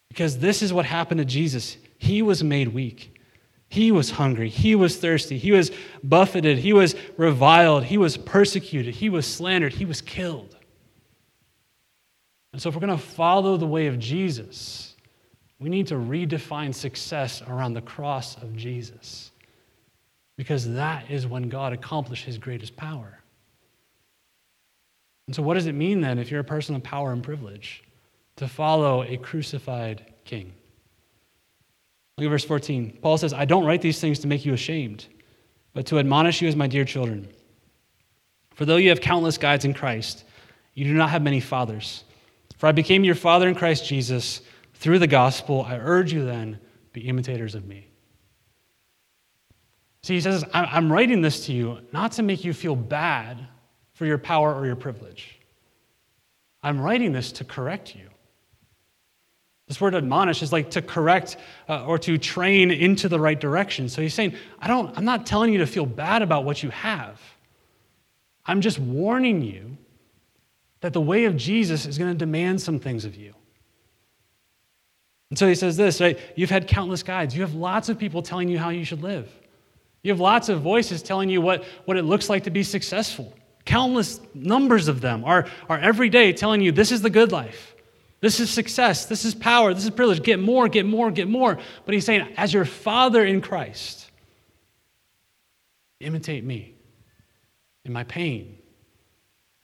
[0.09, 1.77] Because this is what happened to Jesus.
[1.99, 3.21] He was made weak.
[3.69, 4.51] He was hungry.
[4.51, 5.37] He was thirsty.
[5.37, 5.73] He was
[6.05, 6.59] buffeted.
[6.59, 7.83] He was reviled.
[7.83, 8.95] He was persecuted.
[8.95, 9.73] He was slandered.
[9.73, 10.57] He was killed.
[12.53, 14.95] And so, if we're going to follow the way of Jesus,
[15.59, 19.33] we need to redefine success around the cross of Jesus.
[20.39, 23.19] Because that is when God accomplished his greatest power.
[25.27, 27.83] And so, what does it mean then, if you're a person of power and privilege,
[28.37, 30.53] to follow a crucified king?
[32.17, 32.99] Look at verse 14.
[33.03, 35.07] Paul says, I don't write these things to make you ashamed,
[35.75, 37.29] but to admonish you as my dear children.
[38.55, 40.25] For though you have countless guides in Christ,
[40.75, 42.05] you do not have many fathers.
[42.59, 44.41] For I became your father in Christ Jesus
[44.75, 45.65] through the gospel.
[45.69, 46.61] I urge you then,
[46.93, 47.88] be imitators of me.
[50.03, 53.39] See, he says, I'm writing this to you not to make you feel bad
[53.95, 55.39] for your power or your privilege.
[56.63, 58.09] I'm writing this to correct you.
[59.67, 61.37] This word admonish is like to correct
[61.69, 63.89] uh, or to train into the right direction.
[63.89, 66.71] So he's saying, I don't, I'm not telling you to feel bad about what you
[66.71, 67.21] have.
[68.47, 69.77] I'm just warning you
[70.81, 73.35] that the way of Jesus is going to demand some things of you.
[75.29, 76.19] And so he says this, right?
[76.35, 77.37] You've had countless guides.
[77.37, 79.31] You have lots of people telling you how you should live.
[80.03, 83.33] You have lots of voices telling you what, what it looks like to be successful.
[83.65, 87.75] Countless numbers of them are, are every day telling you this is the good life.
[88.21, 89.07] This is success.
[89.07, 89.75] This is power.
[89.75, 90.23] This is privilege.
[90.23, 91.59] Get more, get more, get more.
[91.85, 94.11] But he's saying, as your father in Christ,
[96.01, 96.75] imitate me
[97.85, 98.59] in my pain,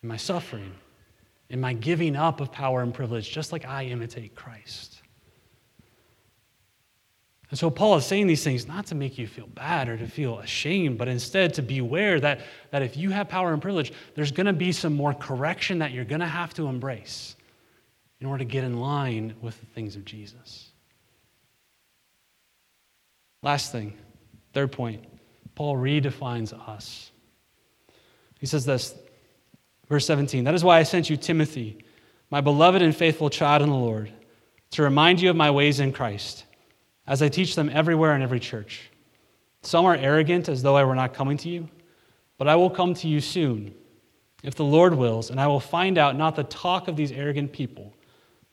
[0.03, 0.73] in my suffering,
[1.49, 5.03] in my giving up of power and privilege, just like I imitate Christ.
[7.55, 10.09] And so Paul is saying these things not to make you feel bad or to
[10.09, 12.41] feel ashamed, but instead to beware that,
[12.73, 15.93] that if you have power and privilege, there's going to be some more correction that
[15.93, 17.37] you're going to have to embrace
[18.19, 20.73] in order to get in line with the things of Jesus.
[23.41, 23.97] Last thing,
[24.53, 25.05] third point,
[25.55, 27.13] Paul redefines us.
[28.41, 28.97] He says this
[29.89, 31.85] Verse 17 That is why I sent you Timothy,
[32.31, 34.11] my beloved and faithful child in the Lord,
[34.73, 36.47] to remind you of my ways in Christ,
[37.07, 38.91] as I teach them everywhere in every church.
[39.63, 41.69] Some are arrogant as though I were not coming to you,
[42.39, 43.75] but I will come to you soon,
[44.43, 47.53] if the Lord wills, and I will find out not the talk of these arrogant
[47.53, 47.93] people,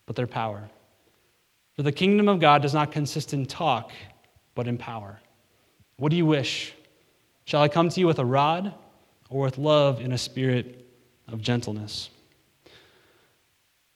[0.06, 0.70] but their power.
[1.76, 3.92] For the kingdom of God does not consist in talk,
[4.56, 5.20] but in power.
[5.98, 6.74] What do you wish?
[7.46, 8.74] Shall I come to you with a rod,
[9.32, 10.86] or with love in a spirit
[11.30, 12.10] of gentleness.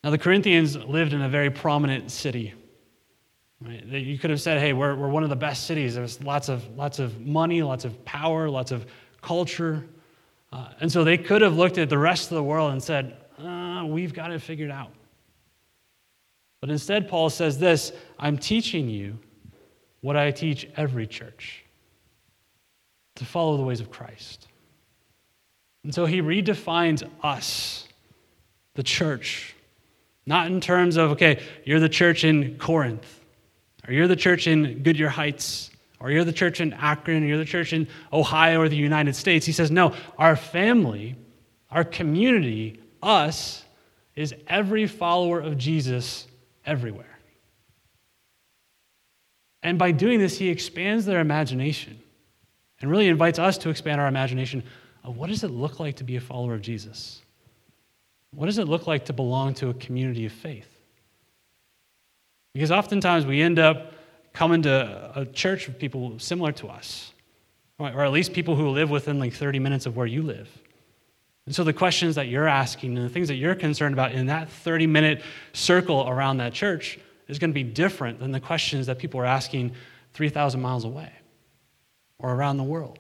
[0.03, 2.53] Now, the Corinthians lived in a very prominent city.
[3.61, 3.85] Right?
[3.85, 5.95] You could have said, hey, we're, we're one of the best cities.
[5.95, 8.85] There's lots of, lots of money, lots of power, lots of
[9.21, 9.85] culture.
[10.51, 13.17] Uh, and so they could have looked at the rest of the world and said,
[13.39, 14.91] uh, we've got it figured out.
[16.61, 19.19] But instead, Paul says this I'm teaching you
[20.01, 21.65] what I teach every church.
[23.15, 24.47] to follow the ways of Christ.
[25.83, 27.87] And so he redefines us,
[28.73, 29.55] the church,
[30.25, 33.21] not in terms of, okay, you're the church in Corinth,
[33.87, 37.37] or you're the church in Goodyear Heights, or you're the church in Akron, or you're
[37.37, 39.45] the church in Ohio or the United States.
[39.45, 41.15] He says, no, our family,
[41.71, 43.63] our community, us,
[44.15, 46.27] is every follower of Jesus
[46.65, 47.19] everywhere.
[49.61, 51.99] And by doing this, he expands their imagination
[52.79, 54.63] and really invites us to expand our imagination
[55.03, 57.21] of what does it look like to be a follower of Jesus?
[58.31, 60.74] What does it look like to belong to a community of faith?
[62.55, 63.91] Because oftentimes we end up
[64.31, 67.11] coming to a church with people similar to us,
[67.77, 70.49] or at least people who live within like 30 minutes of where you live.
[71.45, 74.27] And so the questions that you're asking and the things that you're concerned about in
[74.27, 76.97] that 30 minute circle around that church
[77.27, 79.73] is going to be different than the questions that people are asking
[80.13, 81.11] 3,000 miles away
[82.19, 82.99] or around the world.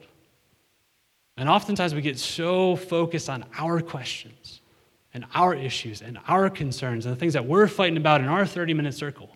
[1.37, 4.59] And oftentimes we get so focused on our questions
[5.13, 8.45] and our issues and our concerns and the things that we're fighting about in our
[8.45, 9.29] 30 minute circle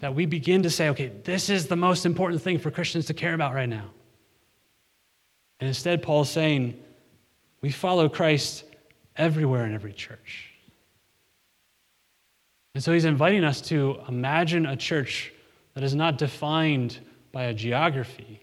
[0.00, 3.14] that we begin to say, okay, this is the most important thing for Christians to
[3.14, 3.90] care about right now.
[5.60, 6.80] And instead, Paul's saying,
[7.60, 8.64] we follow Christ
[9.16, 10.50] everywhere in every church.
[12.74, 15.32] And so he's inviting us to imagine a church
[15.74, 16.98] that is not defined
[17.32, 18.40] by a geography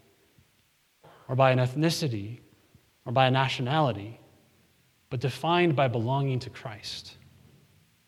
[1.28, 2.40] or by an ethnicity
[3.06, 4.20] or by a nationality,
[5.08, 7.16] but defined by belonging to Christ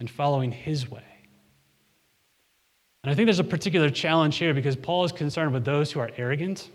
[0.00, 1.17] and following his way.
[3.02, 6.00] And I think there's a particular challenge here because Paul is concerned with those who
[6.00, 6.68] are arrogant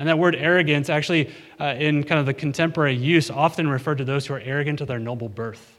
[0.00, 1.30] and that word arrogance, actually,
[1.60, 4.86] uh, in kind of the contemporary use, often referred to those who are arrogant to
[4.86, 5.78] their noble birth.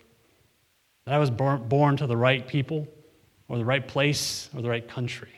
[1.06, 2.88] That I was born, born to the right people,
[3.48, 5.32] or the right place, or the right country.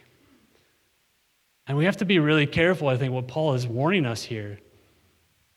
[1.66, 4.60] And we have to be really careful, I think, what Paul is warning us here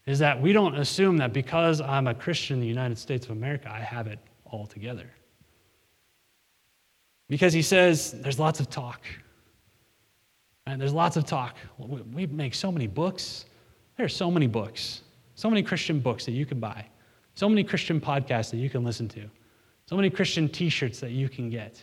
[0.07, 3.33] is that we don't assume that because I'm a Christian in the United States of
[3.33, 5.11] America, I have it all together.
[7.29, 9.01] Because he says there's lots of talk.
[10.67, 11.57] And there's lots of talk.
[11.79, 13.47] We make so many books.
[13.97, 15.03] There are so many books,
[15.35, 16.85] so many Christian books that you can buy,
[17.35, 19.29] so many Christian podcasts that you can listen to,
[19.87, 21.83] so many Christian t shirts that you can get.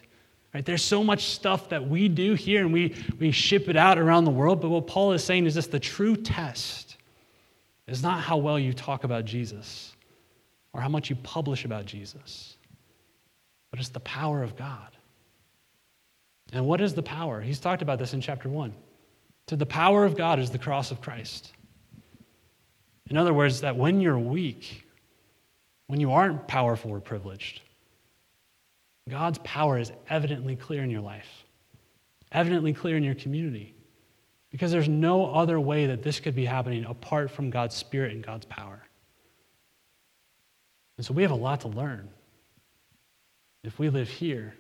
[0.53, 0.63] Right?
[0.63, 4.25] There's so much stuff that we do here and we, we ship it out around
[4.25, 4.61] the world.
[4.61, 6.97] But what Paul is saying is this the true test
[7.87, 9.95] is not how well you talk about Jesus
[10.73, 12.57] or how much you publish about Jesus,
[13.71, 14.89] but it's the power of God.
[16.53, 17.41] And what is the power?
[17.41, 18.73] He's talked about this in chapter 1.
[19.47, 21.51] To the power of God is the cross of Christ.
[23.09, 24.85] In other words, that when you're weak,
[25.87, 27.61] when you aren't powerful or privileged,
[29.09, 31.43] God's power is evidently clear in your life,
[32.31, 33.73] evidently clear in your community,
[34.51, 38.23] because there's no other way that this could be happening apart from God's Spirit and
[38.23, 38.81] God's power.
[40.97, 42.07] And so we have a lot to learn.
[43.63, 44.53] If we live here,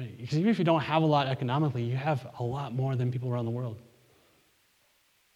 [0.00, 0.16] Right?
[0.16, 3.12] Because even if you don't have a lot economically, you have a lot more than
[3.12, 3.76] people around the world.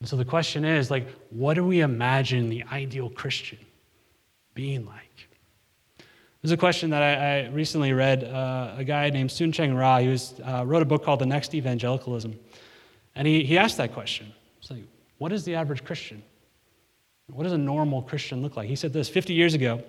[0.00, 3.58] And so the question is, like, what do we imagine the ideal Christian
[4.54, 5.28] being like?
[6.40, 8.24] There's a question that I, I recently read.
[8.24, 11.54] Uh, a guy named Soong-Chan Rah, he was, uh, wrote a book called The Next
[11.54, 12.34] Evangelicalism.
[13.16, 14.32] And he, he asked that question.
[14.60, 14.84] It's like,
[15.18, 16.22] what is the average Christian?
[17.26, 18.66] What does a normal Christian look like?
[18.66, 19.82] He said this 50 years ago.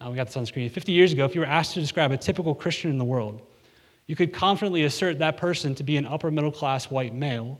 [0.00, 0.70] Uh, we got this on the screen.
[0.70, 3.42] 50 years ago, if you were asked to describe a typical Christian in the world,
[4.06, 7.58] you could confidently assert that person to be an upper middle class white male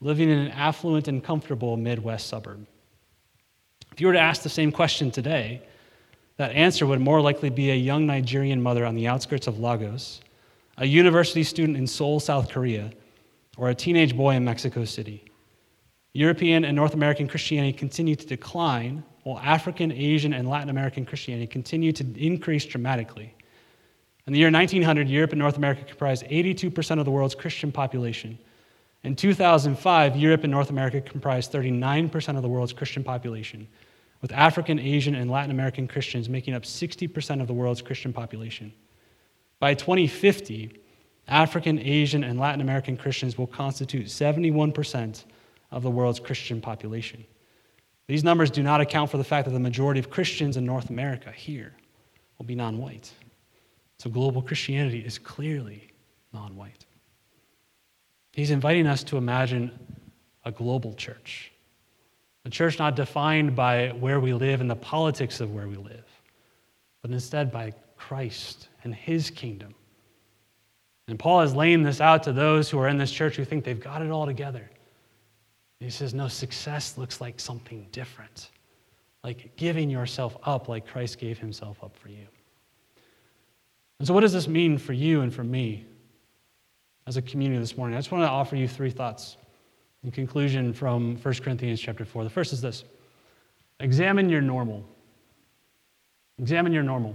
[0.00, 2.66] living in an affluent and comfortable Midwest suburb.
[3.92, 5.62] If you were to ask the same question today,
[6.36, 10.20] that answer would more likely be a young Nigerian mother on the outskirts of Lagos,
[10.78, 12.90] a university student in Seoul, South Korea,
[13.58, 15.24] or a teenage boy in Mexico City.
[16.14, 21.46] European and North American Christianity continue to decline, while African, Asian, and Latin American Christianity
[21.46, 23.34] continue to increase dramatically.
[24.26, 28.38] In the year 1900, Europe and North America comprised 82% of the world's Christian population.
[29.02, 33.66] In 2005, Europe and North America comprised 39% of the world's Christian population,
[34.20, 38.72] with African, Asian, and Latin American Christians making up 60% of the world's Christian population.
[39.58, 40.78] By 2050,
[41.28, 45.24] African, Asian, and Latin American Christians will constitute 71%
[45.70, 47.24] of the world's Christian population.
[48.06, 50.90] These numbers do not account for the fact that the majority of Christians in North
[50.90, 51.72] America here
[52.36, 53.12] will be non white.
[54.00, 55.92] So global Christianity is clearly
[56.32, 56.86] non white.
[58.32, 59.78] He's inviting us to imagine
[60.42, 61.52] a global church,
[62.46, 66.06] a church not defined by where we live and the politics of where we live,
[67.02, 69.74] but instead by Christ and his kingdom.
[71.06, 73.64] And Paul is laying this out to those who are in this church who think
[73.64, 74.70] they've got it all together.
[75.78, 78.48] he says, no, success looks like something different,
[79.22, 82.26] like giving yourself up like Christ gave himself up for you.
[84.00, 85.84] And so, what does this mean for you and for me
[87.06, 87.96] as a community this morning?
[87.96, 89.36] I just want to offer you three thoughts
[90.02, 92.24] in conclusion from 1 Corinthians chapter 4.
[92.24, 92.84] The first is this
[93.78, 94.86] examine your normal.
[96.38, 97.14] Examine your normal.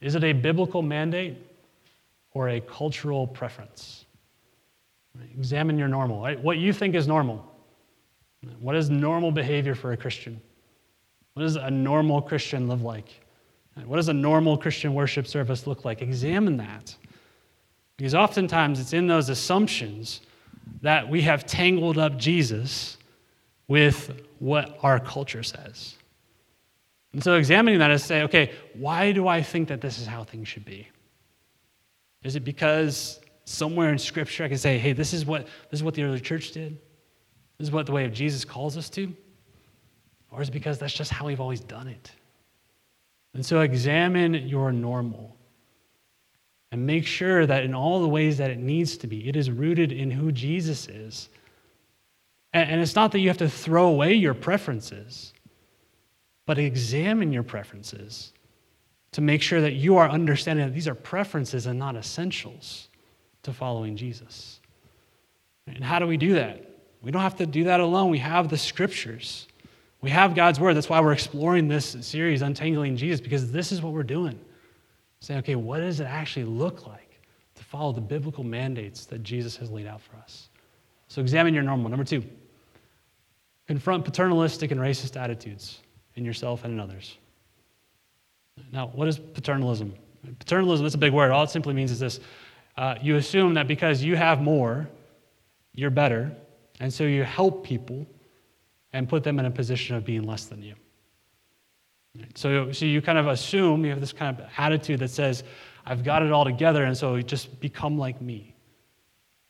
[0.00, 1.38] Is it a biblical mandate
[2.32, 4.04] or a cultural preference?
[5.36, 6.20] Examine your normal.
[6.20, 6.42] Right?
[6.42, 7.46] What you think is normal.
[8.58, 10.40] What is normal behavior for a Christian?
[11.34, 13.20] What does a normal Christian live like?
[13.86, 16.02] What does a normal Christian worship service look like?
[16.02, 16.94] Examine that.
[17.96, 20.20] Because oftentimes it's in those assumptions
[20.82, 22.96] that we have tangled up Jesus
[23.66, 25.96] with what our culture says.
[27.12, 30.24] And so examining that is say, okay, why do I think that this is how
[30.24, 30.88] things should be?
[32.22, 35.82] Is it because somewhere in Scripture I can say, hey, this is what, this is
[35.82, 36.78] what the early church did?
[37.58, 39.12] This is what the way of Jesus calls us to?
[40.30, 42.12] Or is it because that's just how we've always done it?
[43.34, 45.36] And so examine your normal
[46.70, 49.50] and make sure that in all the ways that it needs to be, it is
[49.50, 51.28] rooted in who Jesus is.
[52.52, 55.32] And it's not that you have to throw away your preferences,
[56.46, 58.32] but examine your preferences
[59.12, 62.88] to make sure that you are understanding that these are preferences and not essentials
[63.42, 64.60] to following Jesus.
[65.66, 66.64] And how do we do that?
[67.02, 68.10] We don't have to do that alone.
[68.10, 69.47] We have the scriptures.
[70.00, 70.74] We have God's word.
[70.74, 74.38] That's why we're exploring this series, Untangling Jesus, because this is what we're doing.
[75.20, 77.20] Saying, okay, what does it actually look like
[77.56, 80.48] to follow the biblical mandates that Jesus has laid out for us?
[81.08, 81.90] So examine your normal.
[81.90, 82.22] Number two,
[83.66, 85.80] confront paternalistic and racist attitudes
[86.14, 87.16] in yourself and in others.
[88.72, 89.94] Now, what is paternalism?
[90.38, 91.30] Paternalism, is a big word.
[91.30, 92.20] All it simply means is this
[92.76, 94.88] uh, you assume that because you have more,
[95.74, 96.30] you're better,
[96.78, 98.06] and so you help people
[98.92, 100.74] and put them in a position of being less than you.
[102.34, 105.44] So, so you kind of assume, you have this kind of attitude that says,
[105.86, 108.54] I've got it all together, and so just become like me.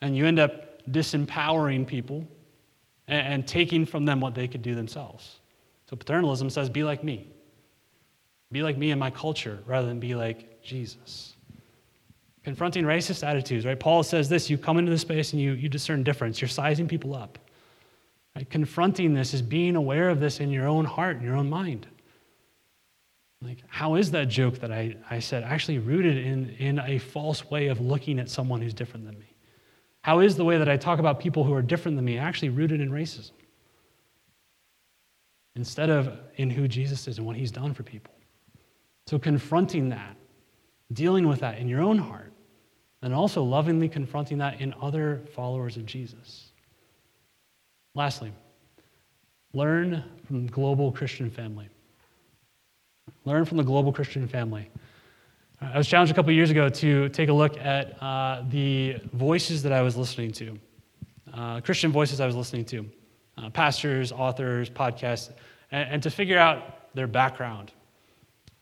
[0.00, 2.26] And you end up disempowering people
[3.06, 5.40] and, and taking from them what they could do themselves.
[5.88, 7.26] So paternalism says, be like me.
[8.52, 11.34] Be like me in my culture rather than be like Jesus.
[12.44, 13.78] Confronting racist attitudes, right?
[13.78, 16.40] Paul says this you come into the space and you, you discern difference.
[16.40, 17.38] You're sizing people up.
[18.38, 18.48] Right?
[18.48, 21.88] Confronting this is being aware of this in your own heart, in your own mind.
[23.42, 27.50] Like, how is that joke that I, I said actually rooted in, in a false
[27.50, 29.34] way of looking at someone who's different than me?
[30.02, 32.50] How is the way that I talk about people who are different than me actually
[32.50, 33.32] rooted in racism?
[35.56, 38.14] Instead of in who Jesus is and what he's done for people.
[39.08, 40.16] So, confronting that,
[40.92, 42.32] dealing with that in your own heart,
[43.02, 46.47] and also lovingly confronting that in other followers of Jesus.
[47.98, 48.32] Lastly,
[49.52, 51.68] learn from the global Christian family.
[53.24, 54.70] Learn from the global Christian family.
[55.60, 59.64] I was challenged a couple years ago to take a look at uh, the voices
[59.64, 60.58] that I was listening to,
[61.34, 62.88] uh, Christian voices I was listening to,
[63.36, 65.32] uh, pastors, authors, podcasts,
[65.72, 67.72] and, and, to figure out their background.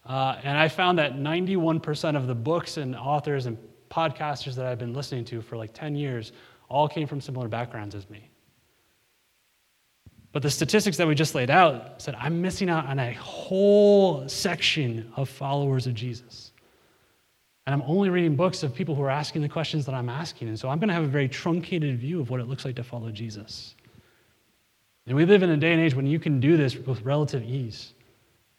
[0.07, 3.59] Uh, and I found that 91% of the books and authors and
[3.91, 6.33] podcasters that I've been listening to for like 10 years
[6.71, 8.31] all came from similar backgrounds as me.
[10.37, 14.29] But the statistics that we just laid out said I'm missing out on a whole
[14.29, 16.53] section of followers of Jesus.
[17.67, 20.49] And I'm only reading books of people who are asking the questions that I'm asking.
[20.49, 22.77] And so I'm going to have a very truncated view of what it looks like
[22.77, 23.77] to follow Jesus.
[25.07, 27.43] And we live in a day and age when you can do this with relative
[27.43, 27.95] ease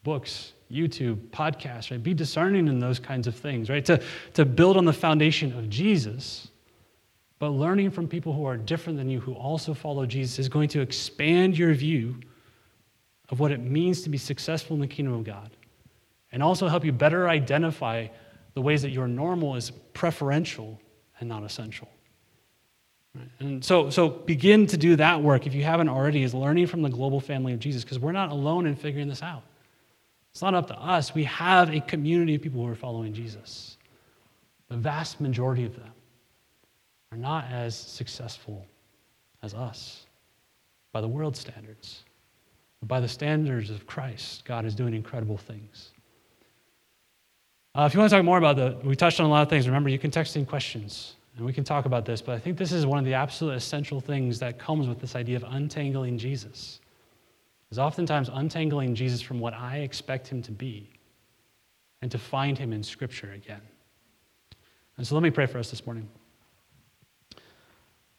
[0.03, 2.01] books, YouTube, podcasts, right?
[2.01, 3.86] Be discerning in those kinds of things, right?
[3.86, 4.01] To,
[4.34, 6.47] to build on the foundation of Jesus,
[7.40, 10.70] but learning from people who are different than you, who also follow Jesus, is going
[10.70, 12.20] to expand your view
[13.30, 15.52] of what it means to be successful in the kingdom of God
[16.32, 18.08] and also help you better identify
[18.54, 20.80] the ways that your normal is preferential
[21.20, 21.88] and not essential.
[23.16, 23.30] Right?
[23.40, 26.82] And so, so begin to do that work if you haven't already, is learning from
[26.82, 29.44] the global family of Jesus, because we're not alone in figuring this out.
[30.32, 31.14] It's not up to us.
[31.14, 33.78] We have a community of people who are following Jesus.
[34.70, 35.92] The vast majority of them
[37.12, 38.66] are not as successful
[39.41, 40.05] as us
[40.91, 42.03] by the world standards.
[42.80, 45.91] But by the standards of Christ, God is doing incredible things.
[47.76, 49.49] Uh, if you want to talk more about the, we touched on a lot of
[49.49, 49.68] things.
[49.68, 52.58] Remember, you can text in questions and we can talk about this, but I think
[52.58, 56.18] this is one of the absolute essential things that comes with this idea of untangling
[56.18, 56.80] Jesus
[57.70, 60.89] is oftentimes untangling Jesus from what I expect him to be
[62.01, 63.62] and to find him in Scripture again.
[64.97, 66.10] And so let me pray for us this morning.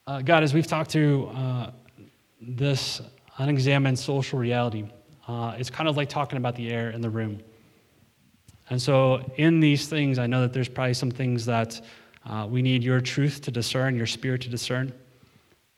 [0.09, 1.71] Uh, God, as we've talked through uh,
[2.41, 3.03] this
[3.37, 4.89] unexamined social reality
[5.27, 7.43] uh, is kind of like talking about the air in the room.
[8.71, 11.83] And so, in these things, I know that there's probably some things that
[12.25, 14.95] uh, we need your truth to discern, your spirit to discern.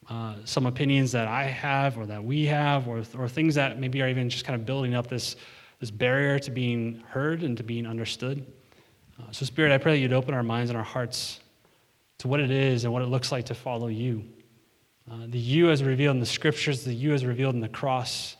[0.08, 4.00] Uh, some opinions that I have or that we have, or, or things that maybe
[4.00, 5.34] are even just kind of building up this,
[5.80, 8.46] this barrier to being heard and to being understood.
[9.18, 11.40] Uh, so, Spirit, I pray that you'd open our minds and our hearts
[12.20, 14.22] to what it is and what it looks like to follow you.
[15.10, 18.36] Uh, the you as revealed in the scriptures, the you as revealed in the cross,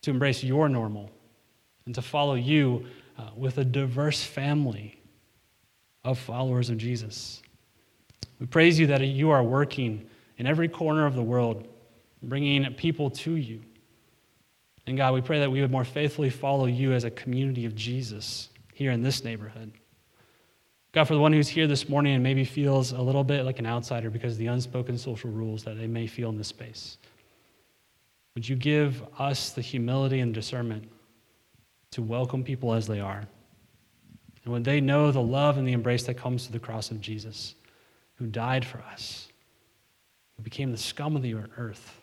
[0.00, 1.10] to embrace your normal
[1.84, 2.86] and to follow you
[3.18, 4.98] uh, with a diverse family
[6.02, 7.42] of followers of Jesus.
[8.40, 10.08] We praise you that you are working
[10.38, 11.68] in every corner of the world,
[12.22, 13.60] bringing people to you.
[14.86, 17.76] And God, we pray that we would more faithfully follow you as a community of
[17.76, 19.72] Jesus here in this neighborhood.
[20.92, 23.58] God, for the one who's here this morning and maybe feels a little bit like
[23.58, 26.98] an outsider because of the unspoken social rules that they may feel in this space,
[28.34, 30.90] would you give us the humility and discernment
[31.92, 33.24] to welcome people as they are?
[34.44, 37.00] And when they know the love and the embrace that comes through the cross of
[37.00, 37.54] Jesus,
[38.16, 39.28] who died for us,
[40.36, 42.00] who became the scum of the earth,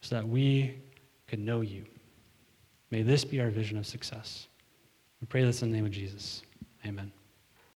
[0.00, 0.76] so that we
[1.26, 1.84] could know you.
[2.90, 4.48] May this be our vision of success.
[5.20, 6.42] We pray this in the name of Jesus.
[6.86, 7.12] Amen.